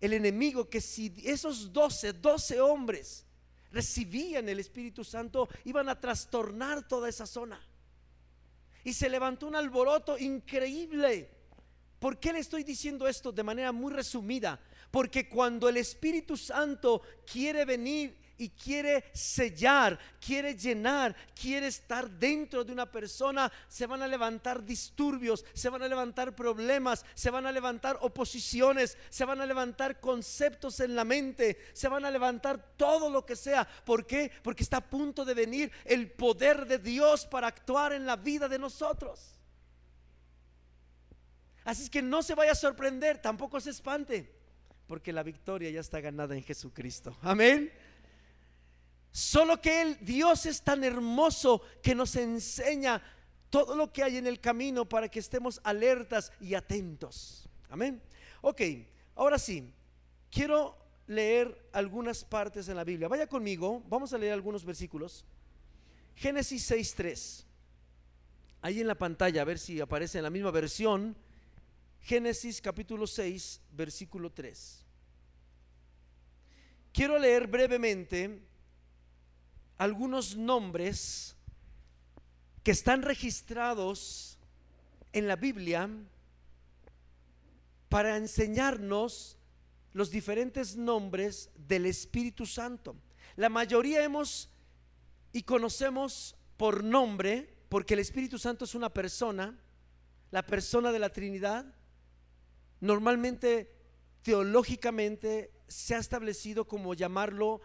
[0.00, 3.25] el enemigo que si esos doce, doce hombres
[3.72, 7.60] recibían el Espíritu Santo, iban a trastornar toda esa zona.
[8.84, 11.30] Y se levantó un alboroto increíble.
[11.98, 14.60] ¿Por qué le estoy diciendo esto de manera muy resumida?
[14.90, 22.64] Porque cuando el Espíritu Santo quiere venir y quiere sellar, quiere llenar, quiere estar dentro
[22.64, 27.46] de una persona, se van a levantar disturbios, se van a levantar problemas, se van
[27.46, 32.76] a levantar oposiciones, se van a levantar conceptos en la mente, se van a levantar
[32.76, 33.66] todo lo que sea.
[33.84, 34.30] ¿Por qué?
[34.42, 38.48] Porque está a punto de venir el poder de Dios para actuar en la vida
[38.48, 39.36] de nosotros.
[41.64, 44.32] Así es que no se vaya a sorprender, tampoco se espante,
[44.86, 47.16] porque la victoria ya está ganada en Jesucristo.
[47.22, 47.72] Amén.
[49.10, 53.02] Solo que el Dios es tan hermoso que nos enseña
[53.50, 57.48] todo lo que hay en el camino para que estemos alertas y atentos.
[57.70, 58.02] Amén.
[58.42, 58.60] Ok,
[59.14, 59.72] ahora sí,
[60.30, 63.08] quiero leer algunas partes en la Biblia.
[63.08, 65.24] Vaya conmigo, vamos a leer algunos versículos.
[66.14, 67.44] Génesis 6.3.
[68.62, 71.16] Ahí en la pantalla, a ver si aparece en la misma versión.
[72.00, 74.84] Génesis capítulo 6, versículo 3.
[76.92, 78.40] quiero leer brevemente
[79.78, 81.36] algunos nombres
[82.62, 84.38] que están registrados
[85.12, 85.88] en la Biblia
[87.88, 89.38] para enseñarnos
[89.92, 92.96] los diferentes nombres del Espíritu Santo.
[93.36, 94.50] La mayoría hemos
[95.32, 99.58] y conocemos por nombre, porque el Espíritu Santo es una persona,
[100.30, 101.66] la persona de la Trinidad.
[102.80, 103.72] Normalmente,
[104.22, 107.60] teológicamente, se ha establecido como llamarlo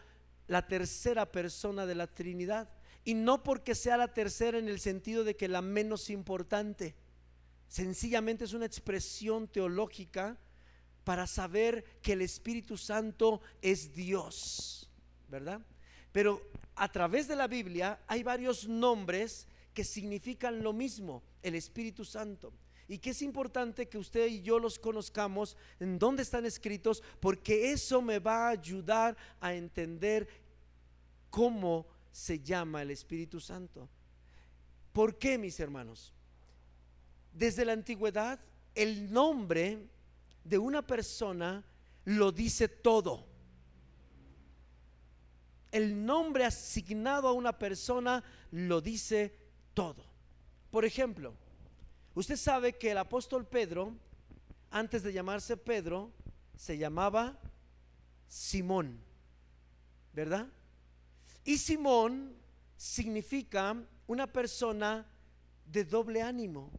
[0.52, 2.70] la tercera persona de la Trinidad.
[3.06, 6.94] Y no porque sea la tercera en el sentido de que la menos importante.
[7.70, 10.38] Sencillamente es una expresión teológica
[11.06, 14.90] para saber que el Espíritu Santo es Dios,
[15.30, 15.62] ¿verdad?
[16.12, 16.42] Pero
[16.76, 22.52] a través de la Biblia hay varios nombres que significan lo mismo, el Espíritu Santo.
[22.92, 27.72] Y que es importante que usted y yo los conozcamos en dónde están escritos, porque
[27.72, 30.28] eso me va a ayudar a entender
[31.32, 33.90] cómo se llama el Espíritu Santo.
[34.94, 36.14] ¿Por qué, mis hermanos?
[37.34, 38.40] Desde la antigüedad,
[38.76, 39.88] el nombre
[40.44, 41.64] de una persona
[42.06, 43.26] lo dice todo.
[45.72, 49.34] El nombre asignado a una persona lo dice
[49.74, 50.04] todo.
[50.70, 51.34] Por ejemplo,
[52.14, 53.96] usted sabe que el apóstol Pedro,
[54.70, 56.12] antes de llamarse Pedro,
[56.58, 57.40] se llamaba
[58.28, 59.00] Simón,
[60.14, 60.48] ¿verdad?
[61.44, 62.36] Y Simón
[62.78, 63.76] significa
[64.08, 65.08] una persona
[65.66, 66.72] de doble ánimo,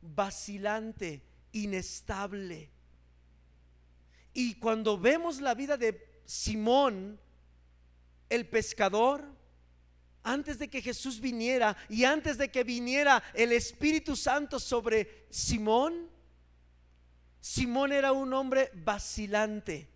[0.00, 2.70] vacilante, inestable.
[4.32, 7.18] Y cuando vemos la vida de Simón,
[8.28, 9.24] el pescador,
[10.22, 16.10] antes de que Jesús viniera y antes de que viniera el Espíritu Santo sobre Simón,
[17.40, 19.88] Simón era un hombre vacilante.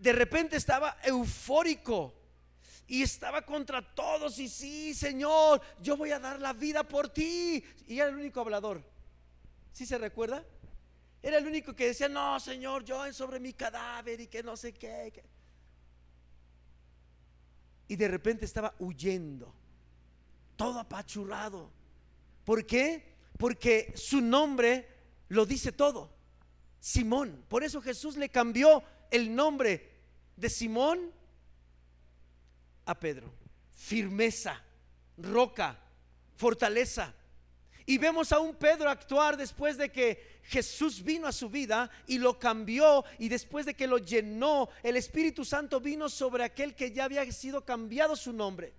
[0.00, 2.23] De repente estaba eufórico
[2.86, 7.64] y estaba contra todos y sí, Señor, yo voy a dar la vida por ti.
[7.86, 8.82] Y era el único hablador.
[9.72, 10.44] ¿Sí se recuerda?
[11.22, 14.74] Era el único que decía, no, Señor, yo sobre mi cadáver y que no sé
[14.74, 15.24] qué.
[17.88, 19.54] Y de repente estaba huyendo,
[20.56, 21.70] todo apachurrado.
[22.44, 23.14] ¿Por qué?
[23.38, 24.86] Porque su nombre
[25.28, 26.12] lo dice todo.
[26.78, 27.46] Simón.
[27.48, 29.90] Por eso Jesús le cambió el nombre
[30.36, 31.10] de Simón
[32.86, 33.32] a Pedro.
[33.74, 34.62] Firmeza,
[35.16, 35.78] roca,
[36.36, 37.14] fortaleza.
[37.86, 42.18] Y vemos a un Pedro actuar después de que Jesús vino a su vida y
[42.18, 46.92] lo cambió y después de que lo llenó, el Espíritu Santo vino sobre aquel que
[46.92, 48.72] ya había sido cambiado su nombre.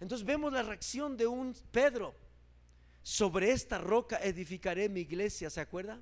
[0.00, 2.14] Entonces vemos la reacción de un Pedro.
[3.02, 6.00] Sobre esta roca edificaré mi iglesia, ¿se acuerda?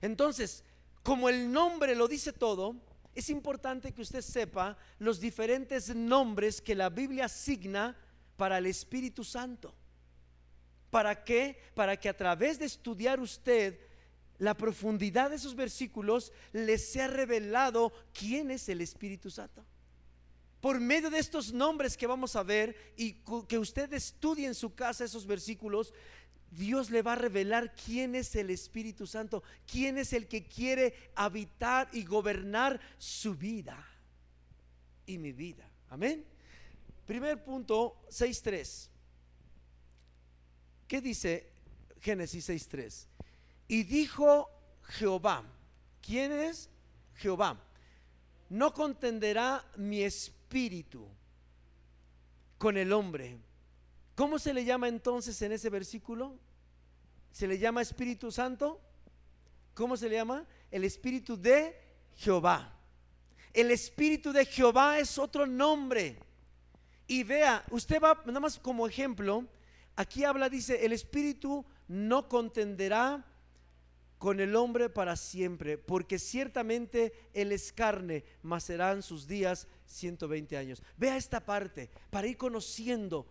[0.00, 0.64] Entonces,
[1.02, 2.76] como el nombre lo dice todo,
[3.14, 7.96] es importante que usted sepa los diferentes nombres que la Biblia asigna
[8.36, 9.74] para el Espíritu Santo.
[10.90, 11.58] ¿Para qué?
[11.74, 13.78] Para que a través de estudiar usted
[14.38, 19.64] la profundidad de esos versículos le sea revelado quién es el Espíritu Santo.
[20.60, 23.14] Por medio de estos nombres que vamos a ver y
[23.48, 25.92] que usted estudie en su casa esos versículos,
[26.52, 30.94] Dios le va a revelar quién es el Espíritu Santo, quién es el que quiere
[31.14, 33.82] habitar y gobernar su vida
[35.06, 35.66] y mi vida.
[35.88, 36.26] Amén.
[37.06, 38.88] Primer punto, 6.3.
[40.86, 41.50] ¿Qué dice
[42.00, 43.06] Génesis 6.3?
[43.68, 44.50] Y dijo
[44.82, 45.42] Jehová,
[46.02, 46.68] ¿quién es
[47.14, 47.58] Jehová?
[48.50, 51.08] No contenderá mi espíritu
[52.58, 53.38] con el hombre
[54.14, 56.38] ¿Cómo se le llama entonces en ese versículo?
[57.32, 58.80] ¿Se le llama Espíritu Santo?
[59.74, 60.46] ¿Cómo se le llama?
[60.70, 61.74] El Espíritu de
[62.16, 62.78] Jehová.
[63.52, 66.18] El Espíritu de Jehová es otro nombre.
[67.06, 69.46] Y vea, usted va, nada más como ejemplo,
[69.96, 73.26] aquí habla, dice, el Espíritu no contenderá
[74.18, 80.56] con el hombre para siempre, porque ciertamente él es carne, mas serán sus días 120
[80.56, 80.82] años.
[80.96, 83.26] Vea esta parte para ir conociendo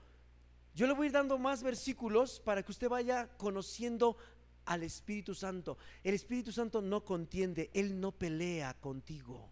[0.73, 4.17] yo le voy a ir dando más versículos para que usted vaya conociendo
[4.65, 5.77] al Espíritu Santo.
[6.03, 9.49] El Espíritu Santo no contiende, Él no pelea contigo.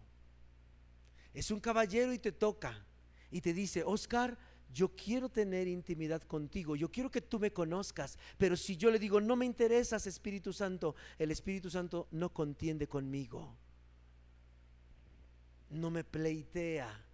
[1.34, 2.86] Es un caballero y te toca
[3.30, 4.38] y te dice, Oscar,
[4.72, 8.98] yo quiero tener intimidad contigo, yo quiero que tú me conozcas, pero si yo le
[8.98, 13.56] digo, no me interesas, Espíritu Santo, el Espíritu Santo no contiende conmigo,
[15.70, 17.04] no me pleitea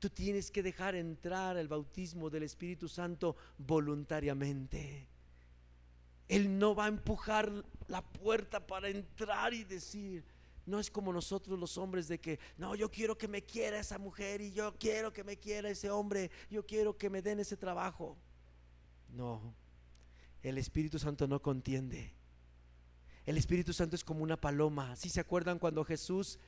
[0.00, 5.06] Tú tienes que dejar entrar el bautismo del Espíritu Santo voluntariamente.
[6.26, 7.52] Él no va a empujar
[7.86, 10.24] la puerta para entrar y decir,
[10.64, 13.98] no es como nosotros los hombres de que, no, yo quiero que me quiera esa
[13.98, 17.56] mujer y yo quiero que me quiera ese hombre, yo quiero que me den ese
[17.56, 18.16] trabajo.
[19.10, 19.54] No,
[20.42, 22.14] el Espíritu Santo no contiende.
[23.26, 24.96] El Espíritu Santo es como una paloma.
[24.96, 26.38] ¿Sí se acuerdan cuando Jesús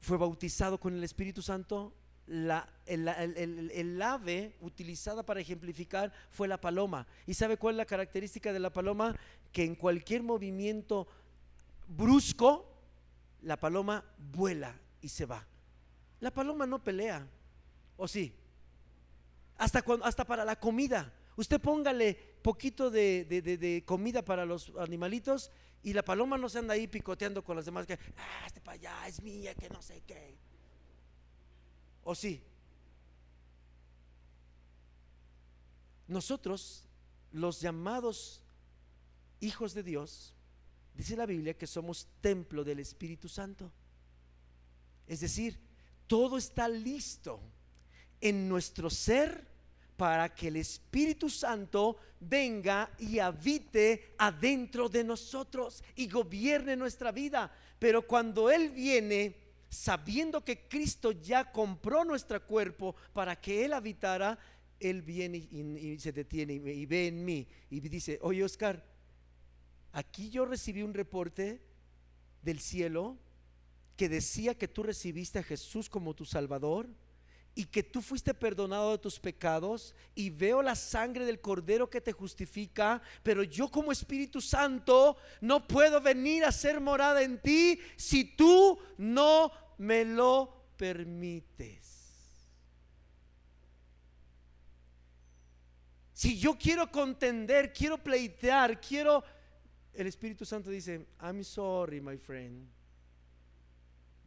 [0.00, 1.94] fue bautizado con el Espíritu Santo?
[2.26, 7.06] La, el, el, ave utilizada para ejemplificar fue la paloma.
[7.26, 9.16] ¿Y sabe cuál es la característica de la paloma?
[9.50, 11.08] Que en cualquier movimiento
[11.88, 12.70] brusco,
[13.42, 15.46] la paloma vuela y se va.
[16.20, 17.26] La paloma no pelea,
[17.96, 18.34] ¿o sí?
[19.56, 21.12] Hasta, cuando, hasta para la comida.
[21.36, 25.50] Usted póngale poquito de, comida para los animalitos
[25.82, 28.74] y la paloma no se anda ahí picoteando con las demás que, ah, este para
[28.74, 30.36] allá es mía, que no sé qué.
[32.04, 32.42] ¿O sí?
[36.08, 36.84] Nosotros,
[37.32, 38.42] los llamados
[39.40, 40.34] hijos de Dios,
[40.94, 43.70] dice la Biblia que somos templo del Espíritu Santo.
[45.06, 45.58] Es decir,
[46.06, 47.40] todo está listo
[48.20, 49.46] en nuestro ser
[49.98, 57.52] para que el Espíritu Santo venga y habite adentro de nosotros y gobierne nuestra vida.
[57.80, 59.34] Pero cuando Él viene,
[59.68, 64.38] sabiendo que Cristo ya compró nuestro cuerpo para que Él habitara,
[64.78, 68.84] Él viene y, se detiene y, y, ve en mí y dice, oye Oscar,
[69.90, 71.60] aquí yo recibí un reporte
[72.40, 73.18] del cielo
[73.96, 76.88] que decía que tú recibiste a Jesús como tu Salvador
[77.58, 82.00] y que tú fuiste perdonado de tus pecados y veo la sangre del cordero que
[82.00, 87.80] te justifica, pero yo como Espíritu Santo no puedo venir a ser morada en ti
[87.96, 91.98] si tú no me lo permites.
[96.12, 99.24] Si yo quiero contender, quiero pleitear, quiero...
[99.92, 102.68] El Espíritu Santo dice, I'm sorry, my friend.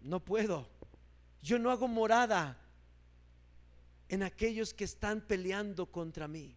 [0.01, 0.67] No puedo.
[1.41, 2.60] Yo no hago morada
[4.11, 6.53] en aquellos que están peleando contra mí.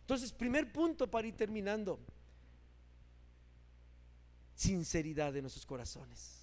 [0.00, 2.00] Entonces, primer punto para ir terminando,
[4.56, 6.40] sinceridad de nuestros corazones.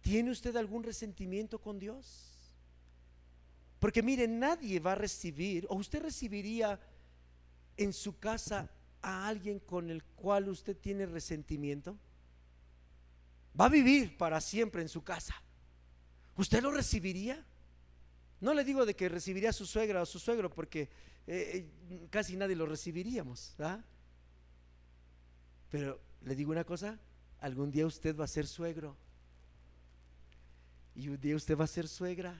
[0.00, 2.30] ¿Tiene usted algún resentimiento con Dios?
[3.78, 6.80] Porque mire, nadie va a recibir, o usted recibiría
[7.76, 8.70] en su casa
[9.02, 11.98] a alguien con el cual usted tiene resentimiento.
[13.60, 15.34] Va a vivir para siempre en su casa.
[16.36, 17.44] ¿Usted lo recibiría?
[18.40, 20.88] No le digo de que recibiría a su suegra o su suegro porque
[21.26, 23.54] eh, eh, casi nadie lo recibiríamos.
[25.70, 26.98] Pero le digo una cosa,
[27.40, 28.96] algún día usted va a ser suegro.
[30.94, 32.34] Y un día usted va a ser suegra.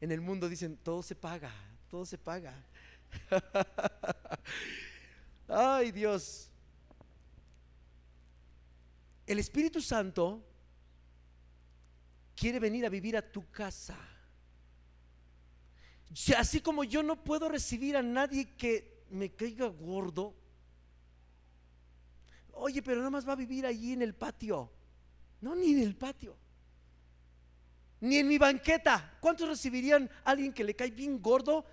[0.00, 1.52] En el mundo dicen, todo se paga,
[1.88, 2.64] todo se paga.
[5.48, 6.50] Ay Dios.
[9.26, 10.44] El Espíritu Santo
[12.38, 13.96] quiere venir a vivir a tu casa.
[16.36, 20.34] Así como yo no puedo recibir a nadie que me caiga gordo.
[22.52, 24.70] Oye, pero nada más va a vivir allí en el patio.
[25.40, 26.36] No, ni en el patio.
[28.00, 29.18] Ni en mi banqueta.
[29.20, 31.64] ¿Cuántos recibirían a alguien que le cae bien gordo?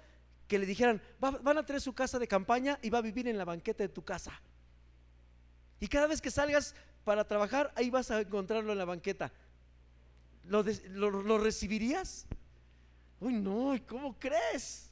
[0.48, 3.38] Que le dijeran, van a tener su casa de campaña y va a vivir en
[3.38, 4.40] la banqueta de tu casa.
[5.80, 9.32] Y cada vez que salgas para trabajar, ahí vas a encontrarlo en la banqueta.
[10.48, 12.28] ¿Lo, recibirías?
[13.20, 14.92] Uy, no, ¿cómo crees?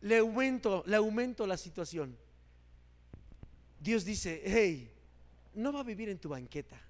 [0.00, 2.16] Le aumento, le aumento la situación.
[3.80, 4.92] Dios dice, hey,
[5.54, 6.80] no va a vivir en tu banqueta,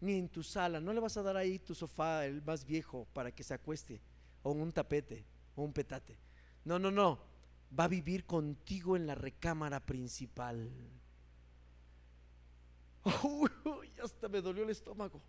[0.00, 3.06] ni en tu sala, no le vas a dar ahí tu sofá, el más viejo,
[3.12, 4.00] para que se acueste,
[4.42, 5.24] o un tapete,
[5.54, 6.16] o un petate.
[6.64, 7.20] No, no, no,
[7.78, 10.70] va a vivir contigo en la recámara principal.
[13.22, 15.20] Uy, hasta me dolió el estómago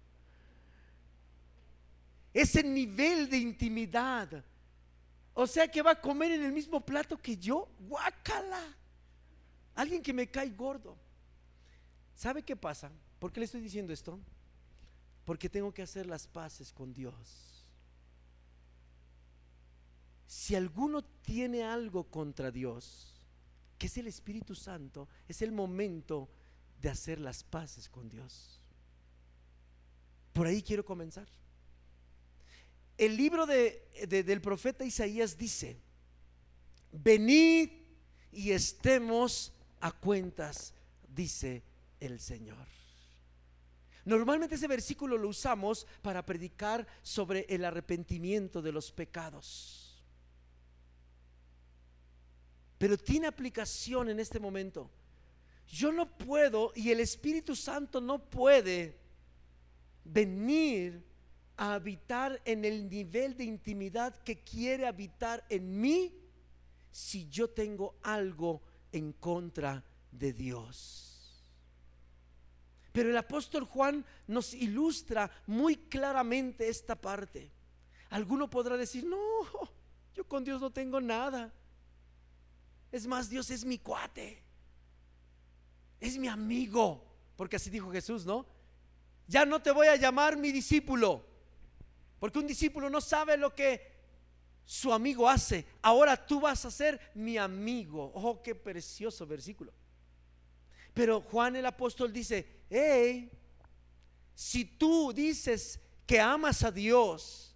[2.34, 4.44] ese nivel de intimidad.
[5.34, 7.70] O sea que va a comer en el mismo plato que yo.
[7.80, 8.78] Guácala.
[9.76, 10.98] Alguien que me cae gordo.
[12.16, 12.92] ¿Sabe qué pasa?
[13.20, 14.20] ¿Por qué le estoy diciendo esto?
[15.26, 17.66] Porque tengo que hacer las paces con Dios.
[20.28, 23.14] Si alguno tiene algo contra Dios,
[23.78, 26.30] que es el Espíritu Santo, es el momento
[26.82, 28.62] de hacer las paces con Dios.
[30.34, 31.28] Por ahí quiero comenzar
[32.98, 35.78] el libro del profeta Isaías dice,
[36.92, 37.70] venid
[38.32, 40.74] y estemos a cuentas,
[41.08, 41.64] dice
[42.00, 42.68] el Señor.
[44.04, 50.04] Normalmente ese versículo lo usamos para predicar sobre el arrepentimiento de los pecados.
[52.78, 54.90] Pero tiene aplicación en este momento.
[55.68, 58.98] Yo no puedo y el Espíritu Santo no puede
[60.04, 61.11] venir
[61.62, 66.12] habitar en el nivel de intimidad que quiere habitar en mí
[66.90, 71.46] si yo tengo algo en contra de Dios.
[72.92, 77.52] Pero el apóstol Juan nos ilustra muy claramente esta parte.
[78.10, 79.18] Alguno podrá decir, no,
[80.16, 81.54] yo con Dios no tengo nada.
[82.92, 84.44] Es más, Dios es mi cuate.
[86.00, 87.06] Es mi amigo.
[87.38, 88.48] Porque así dijo Jesús, ¿no?
[89.28, 91.31] Ya no te voy a llamar mi discípulo.
[92.22, 93.82] Porque un discípulo no sabe lo que
[94.64, 95.66] su amigo hace.
[95.82, 98.12] Ahora tú vas a ser mi amigo.
[98.14, 99.74] Oh, qué precioso versículo.
[100.94, 103.32] Pero Juan el apóstol dice, hey,
[104.36, 107.56] si tú dices que amas a Dios,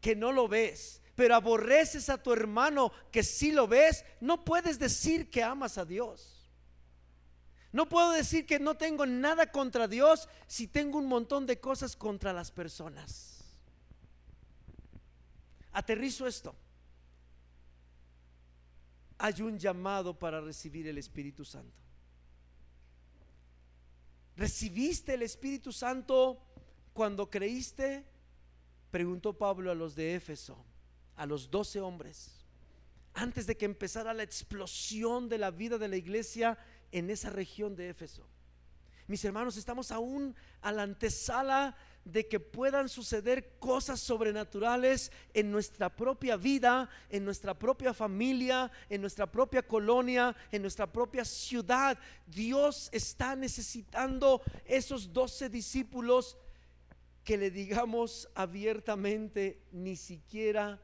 [0.00, 4.78] que no lo ves, pero aborreces a tu hermano que sí lo ves, no puedes
[4.78, 6.48] decir que amas a Dios.
[7.72, 11.96] No puedo decir que no tengo nada contra Dios si tengo un montón de cosas
[11.96, 13.29] contra las personas.
[15.72, 16.54] Aterrizo esto.
[19.18, 21.80] Hay un llamado para recibir el Espíritu Santo.
[24.36, 26.42] ¿Recibiste el Espíritu Santo
[26.94, 28.06] cuando creíste?
[28.90, 30.64] Preguntó Pablo a los de Éfeso,
[31.16, 32.46] a los doce hombres,
[33.12, 36.58] antes de que empezara la explosión de la vida de la iglesia
[36.90, 38.26] en esa región de Éfeso.
[39.06, 45.94] Mis hermanos, estamos aún a la antesala de que puedan suceder cosas sobrenaturales en nuestra
[45.94, 51.98] propia vida, en nuestra propia familia, en nuestra propia colonia, en nuestra propia ciudad.
[52.26, 56.38] Dios está necesitando esos doce discípulos
[57.24, 60.80] que le digamos abiertamente, ni siquiera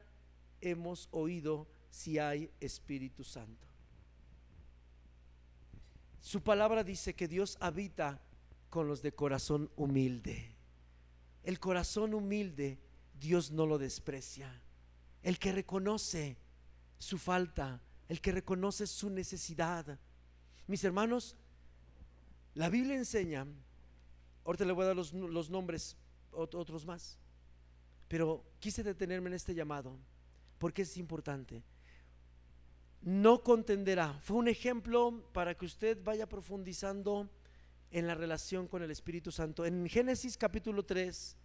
[0.61, 3.67] hemos oído si hay Espíritu Santo.
[6.21, 8.21] Su palabra dice que Dios habita
[8.69, 10.56] con los de corazón humilde.
[11.43, 12.79] El corazón humilde,
[13.19, 14.61] Dios no lo desprecia.
[15.23, 16.37] El que reconoce
[16.97, 19.99] su falta, el que reconoce su necesidad.
[20.67, 21.35] Mis hermanos,
[22.53, 23.45] la Biblia enseña,
[24.45, 25.95] ahorita le voy a dar los, los nombres,
[26.31, 27.17] otros más,
[28.07, 29.97] pero quise detenerme en este llamado
[30.57, 31.63] porque es importante.
[33.01, 34.13] No contenderá.
[34.21, 37.29] Fue un ejemplo para que usted vaya profundizando
[37.91, 39.65] en la relación con el Espíritu Santo.
[39.65, 41.37] En Génesis capítulo 3,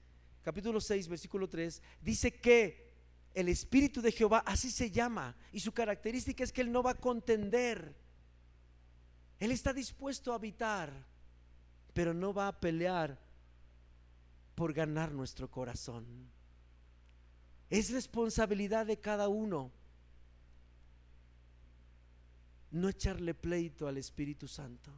[0.42, 2.92] capítulo 6, versículo 3, dice que
[3.34, 6.92] el Espíritu de Jehová, así se llama, y su característica es que Él no va
[6.92, 7.96] a contender.
[9.38, 11.06] Él está dispuesto a habitar,
[11.94, 13.18] pero no va a pelear
[14.54, 16.30] por ganar nuestro corazón.
[17.70, 19.72] Es responsabilidad de cada uno
[22.70, 24.92] no echarle pleito al Espíritu Santo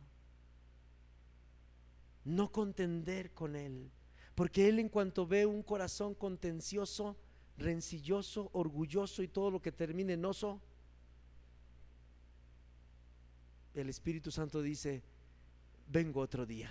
[2.24, 3.90] no contender con Él.
[4.34, 7.16] Porque Él en cuanto ve un corazón contencioso,
[7.56, 10.60] rencilloso, orgulloso y todo lo que termine en oso,
[13.74, 15.02] el Espíritu Santo dice,
[15.88, 16.70] vengo otro día,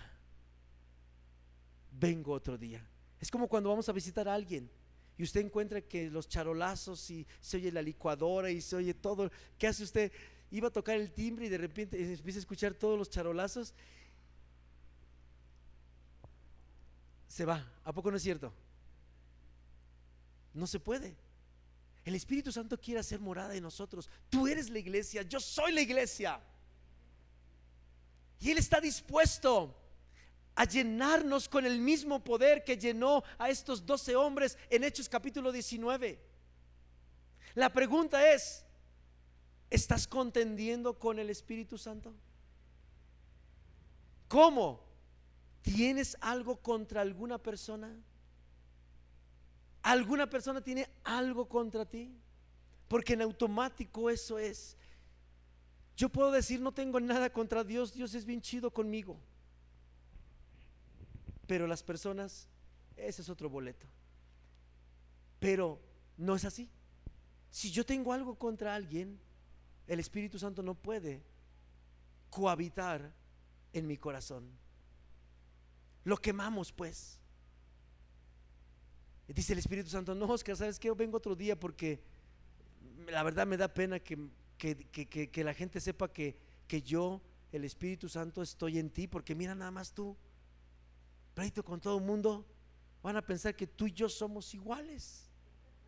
[1.91, 2.85] vengo otro día.
[3.19, 4.69] Es como cuando vamos a visitar a alguien
[5.17, 9.31] y usted encuentra que los charolazos y se oye la licuadora y se oye todo.
[9.57, 10.11] ¿Qué hace usted?
[10.51, 13.73] Iba a tocar el timbre y de repente empieza a escuchar todos los charolazos
[17.33, 17.65] se va.
[17.83, 18.53] ¿A poco no es cierto?
[20.53, 21.15] No se puede.
[22.05, 24.07] El Espíritu Santo quiere hacer morada en nosotros.
[24.29, 26.39] Tú eres la iglesia, yo soy la iglesia.
[28.39, 29.75] Y Él está dispuesto
[30.53, 35.51] a llenarnos con el mismo poder que llenó a estos doce hombres en Hechos capítulo
[35.51, 36.19] 19.
[37.55, 38.63] La pregunta es,
[39.71, 42.13] ¿estás contendiendo con el Espíritu Santo?
[44.27, 44.82] ¿Cómo?
[45.63, 47.89] ¿Tienes algo contra alguna persona?
[49.81, 52.13] ¿Alguna persona tiene algo contra ti?
[52.87, 54.77] Porque en automático eso es.
[55.95, 59.17] Yo puedo decir, no tengo nada contra Dios, Dios es bien chido conmigo.
[61.47, 62.47] Pero las personas,
[62.97, 63.87] ese es otro boleto.
[65.39, 65.79] Pero
[66.17, 66.69] no es así.
[67.49, 69.17] Si yo tengo algo contra alguien,
[69.87, 71.23] el Espíritu Santo no puede
[72.29, 73.13] cohabitar
[73.71, 74.62] en mi corazón.
[76.03, 77.19] Lo quemamos, pues.
[79.27, 80.87] Dice el Espíritu Santo, no, Oscar, ¿sabes qué?
[80.87, 82.03] Yo vengo otro día porque
[83.07, 86.37] la verdad me da pena que, la gente sepa que,
[86.67, 90.17] que yo, el Espíritu Santo, estoy en ti, porque mira nada más tú,
[91.33, 92.45] pleito con todo el mundo,
[93.01, 95.29] van a pensar que tú y yo somos iguales.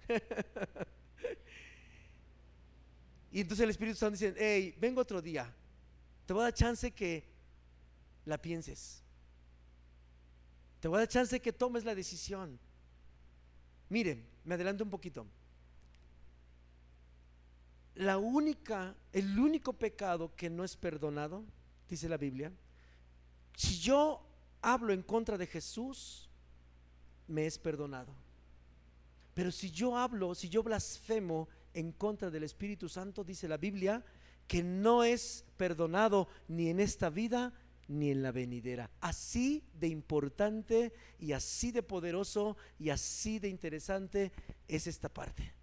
[3.31, 5.53] y entonces el Espíritu Santo dice, hey, vengo otro día,
[6.25, 7.23] Te voy a dar chance que
[8.25, 9.04] la pienses.
[10.79, 12.59] Te voy a dar chance que tomes la decisión.
[13.89, 15.25] Miren, me adelanto un poquito.
[17.95, 21.45] La única, el único pecado que no es perdonado,
[21.87, 22.51] dice la Biblia,
[23.55, 24.21] si yo
[24.61, 26.29] hablo en contra de Jesús,
[27.27, 28.13] me es perdonado.
[29.33, 34.03] Pero si yo hablo, si yo blasfemo en contra del Espíritu Santo, dice la Biblia,
[34.47, 37.53] que no es perdonado ni en esta vida
[37.87, 38.89] ni en la venidera.
[39.01, 44.31] Así de importante y así de poderoso y así de interesante
[44.67, 45.53] es esta parte.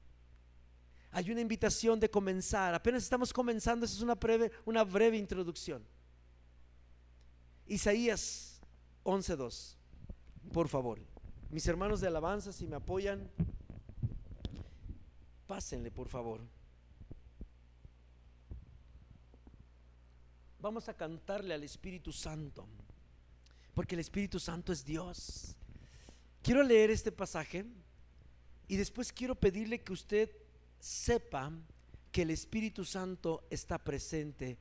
[1.11, 5.85] Hay una invitación de comenzar, apenas estamos comenzando, esa es una breve, una breve introducción.
[7.67, 8.61] Isaías
[9.05, 9.77] 11.2,
[10.53, 11.01] por favor.
[11.51, 13.31] Mis hermanos de alabanza, si me apoyan,
[15.47, 16.41] pásenle, por favor.
[20.63, 22.69] Vamos a cantarle al Espíritu Santo,
[23.75, 25.57] porque el Espíritu Santo es Dios.
[26.41, 27.65] Quiero leer este pasaje
[28.69, 30.31] y después quiero pedirle que usted
[30.79, 31.51] sepa
[32.13, 34.57] que el Espíritu Santo está presente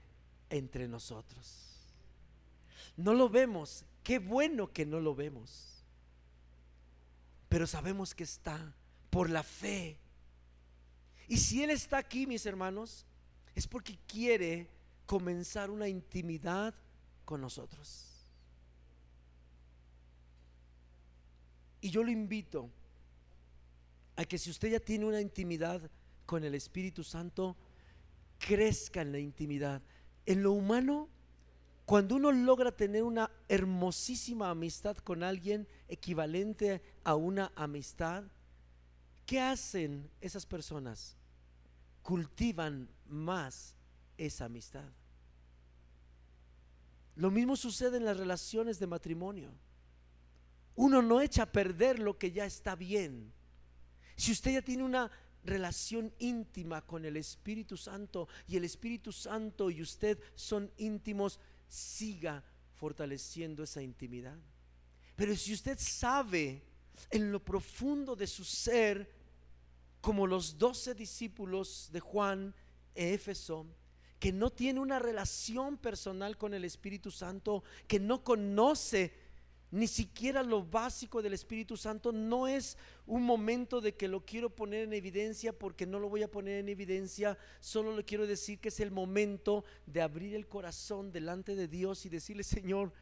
[0.49, 1.85] entre nosotros.
[2.97, 5.83] No lo vemos, qué bueno que no lo vemos,
[7.47, 8.73] pero sabemos que está
[9.11, 9.99] por la fe.
[11.27, 13.05] Y si Él está aquí, mis hermanos,
[13.53, 14.80] es porque quiere
[15.11, 16.73] comenzar una intimidad
[17.25, 18.05] con nosotros.
[21.81, 22.69] Y yo lo invito
[24.15, 25.81] a que si usted ya tiene una intimidad
[26.25, 27.57] con el Espíritu Santo,
[28.39, 29.81] crezca en la intimidad.
[30.25, 31.09] En lo humano,
[31.85, 38.23] cuando uno logra tener una hermosísima amistad con alguien equivalente a una amistad,
[39.25, 41.17] ¿qué hacen esas personas?
[42.01, 43.75] Cultivan más
[44.17, 45.00] esa amistad.
[47.21, 49.53] Lo mismo sucede en las relaciones de matrimonio.
[50.73, 53.31] Uno no echa a perder lo que ya está bien.
[54.15, 55.11] Si usted ya tiene una
[55.43, 62.43] relación íntima con el Espíritu Santo y el Espíritu Santo y usted son íntimos, siga
[62.73, 64.39] fortaleciendo esa intimidad.
[65.15, 66.63] Pero si usted sabe
[67.11, 69.13] en lo profundo de su ser,
[70.01, 72.55] como los doce discípulos de Juan
[72.95, 73.67] e Éfeso,
[74.21, 79.11] que no tiene una relación personal con el Espíritu Santo, que no conoce
[79.71, 84.55] ni siquiera lo básico del Espíritu Santo, no es un momento de que lo quiero
[84.55, 88.59] poner en evidencia porque no lo voy a poner en evidencia, solo le quiero decir
[88.59, 92.93] que es el momento de abrir el corazón delante de Dios y decirle, Señor,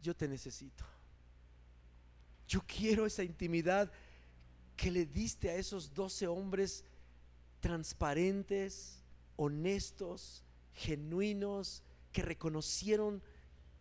[0.00, 0.82] yo te necesito.
[2.48, 3.92] Yo quiero esa intimidad
[4.76, 6.86] que le diste a esos doce hombres
[7.60, 9.01] transparentes,
[9.36, 13.22] honestos, genuinos, que reconocieron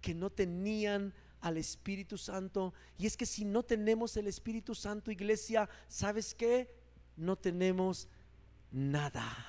[0.01, 2.73] que no tenían al Espíritu Santo.
[2.97, 6.73] Y es que si no tenemos el Espíritu Santo, iglesia, ¿sabes qué?
[7.17, 8.07] No tenemos
[8.71, 9.47] nada.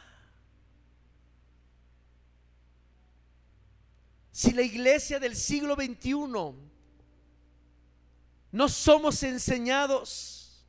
[4.32, 6.14] Si la iglesia del siglo XXI
[8.50, 10.66] no somos enseñados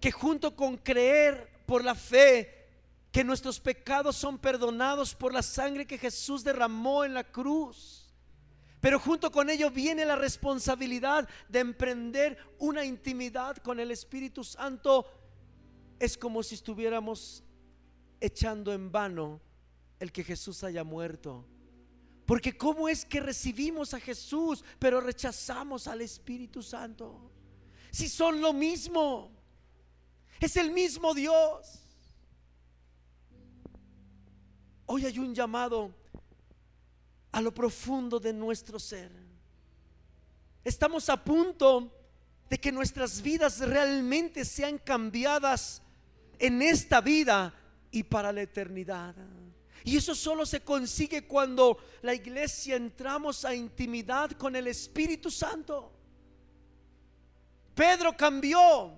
[0.00, 2.57] que junto con creer por la fe
[3.10, 8.12] que nuestros pecados son perdonados por la sangre que Jesús derramó en la cruz.
[8.80, 15.06] Pero junto con ello viene la responsabilidad de emprender una intimidad con el Espíritu Santo.
[15.98, 17.42] Es como si estuviéramos
[18.20, 19.40] echando en vano
[19.98, 21.44] el que Jesús haya muerto.
[22.24, 27.32] Porque ¿cómo es que recibimos a Jesús pero rechazamos al Espíritu Santo?
[27.90, 29.32] Si son lo mismo,
[30.38, 31.87] es el mismo Dios.
[34.90, 35.94] Hoy hay un llamado
[37.30, 39.12] a lo profundo de nuestro ser.
[40.64, 41.92] Estamos a punto
[42.48, 45.82] de que nuestras vidas realmente sean cambiadas
[46.38, 47.54] en esta vida
[47.90, 49.14] y para la eternidad.
[49.84, 55.92] Y eso solo se consigue cuando la iglesia entramos a intimidad con el Espíritu Santo.
[57.74, 58.94] Pedro cambió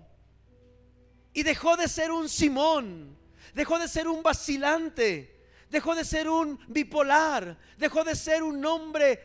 [1.33, 3.19] y dejó de ser un Simón,
[3.55, 5.40] dejó de ser un vacilante,
[5.71, 9.21] dejó de ser un bipolar, dejó de ser un hombre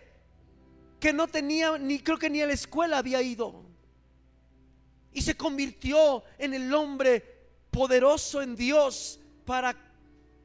[0.99, 3.65] que no tenía, ni creo que ni a la escuela había ido.
[5.11, 7.23] Y se convirtió en el hombre
[7.71, 9.75] poderoso en Dios para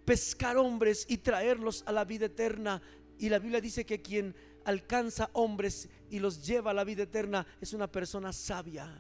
[0.05, 2.82] pescar hombres y traerlos a la vida eterna.
[3.18, 4.34] Y la Biblia dice que quien
[4.64, 8.92] alcanza hombres y los lleva a la vida eterna es una persona sabia.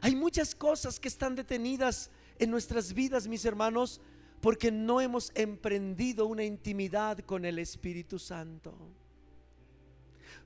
[0.00, 4.00] Hay muchas cosas que están detenidas en nuestras vidas, mis hermanos,
[4.42, 8.76] porque no hemos emprendido una intimidad con el Espíritu Santo.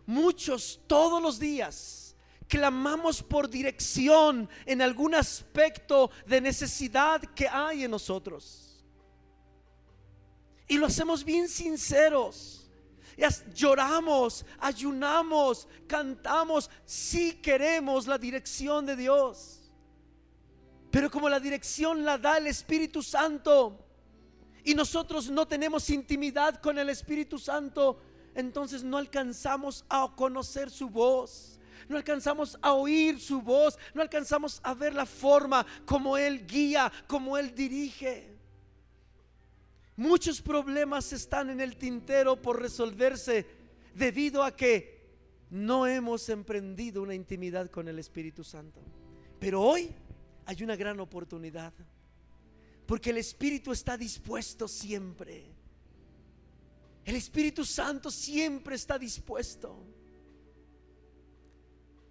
[0.04, 2.14] Muchos todos los días
[2.46, 8.84] clamamos por dirección en algún aspecto de necesidad que hay en nosotros.
[10.68, 12.70] Y lo hacemos bien sinceros.
[13.54, 19.72] Lloramos, ayunamos, cantamos, si queremos la dirección de Dios.
[20.90, 23.84] Pero como la dirección la da el Espíritu Santo
[24.66, 28.00] y nosotros no tenemos intimidad con el Espíritu Santo,
[28.34, 31.60] entonces no alcanzamos a conocer su voz.
[31.88, 36.90] No alcanzamos a oír su voz, no alcanzamos a ver la forma como Él guía,
[37.06, 38.36] como Él dirige.
[39.94, 43.46] Muchos problemas están en el tintero por resolverse
[43.94, 44.96] debido a que
[45.48, 48.80] no hemos emprendido una intimidad con el Espíritu Santo.
[49.38, 49.94] Pero hoy
[50.44, 51.72] hay una gran oportunidad.
[52.86, 55.44] Porque el Espíritu está dispuesto siempre.
[57.04, 59.82] El Espíritu Santo siempre está dispuesto.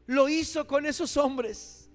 [0.07, 1.89] Lo hizo con esos hombres.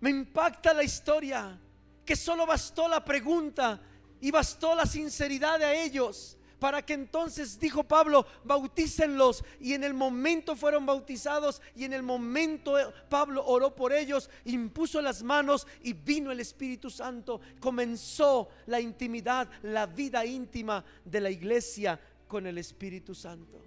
[0.00, 1.58] Me impacta la historia
[2.04, 3.80] que solo bastó la pregunta
[4.20, 9.42] y bastó la sinceridad de ellos para que entonces, dijo Pablo, bautícenlos.
[9.58, 12.76] Y en el momento fueron bautizados y en el momento
[13.08, 17.40] Pablo oró por ellos, impuso las manos y vino el Espíritu Santo.
[17.58, 21.98] Comenzó la intimidad, la vida íntima de la iglesia
[22.28, 23.60] con el Espíritu Santo.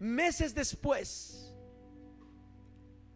[0.00, 1.54] Meses después,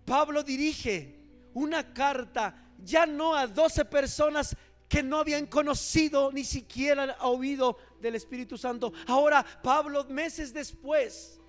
[0.04, 1.18] Pablo dirige
[1.54, 4.56] una carta ya no a 12 personas
[4.90, 8.92] que no habían conocido ni siquiera oído del Espíritu Santo.
[9.06, 11.40] Ahora Pablo, meses después,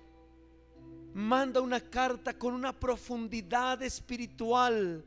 [1.12, 5.04] manda una carta con una profundidad espiritual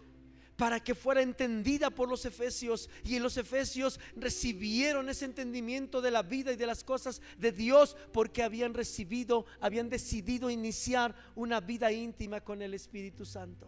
[0.58, 2.90] para que fuera entendida por los efesios.
[3.06, 7.96] Y los efesios recibieron ese entendimiento de la vida y de las cosas de Dios
[8.12, 13.66] porque habían recibido, habían decidido iniciar una vida íntima con el Espíritu Santo.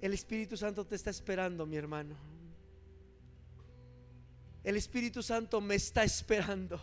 [0.00, 2.33] El Espíritu Santo te está esperando, mi hermano.
[4.64, 6.80] El Espíritu Santo me está esperando.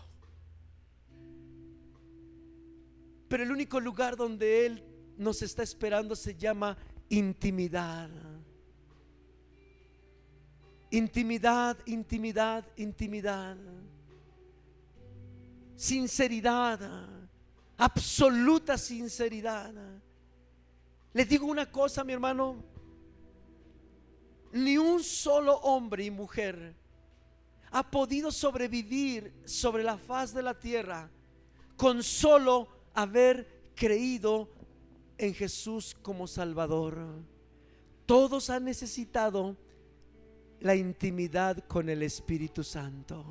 [3.28, 4.84] Pero el único lugar donde Él
[5.18, 6.78] nos está esperando se llama
[7.10, 8.10] intimidad.
[10.92, 13.58] Intimidad, intimidad, intimidad.
[15.76, 17.08] Sinceridad,
[17.78, 19.74] absoluta sinceridad.
[21.14, 22.64] Les digo una cosa, mi hermano.
[24.52, 26.81] Ni un solo hombre y mujer
[27.72, 31.10] ha podido sobrevivir sobre la faz de la tierra
[31.78, 34.50] con solo haber creído
[35.18, 36.98] en Jesús como Salvador.
[38.06, 39.56] Todos han necesitado
[40.60, 43.26] la intimidad con el Espíritu Santo.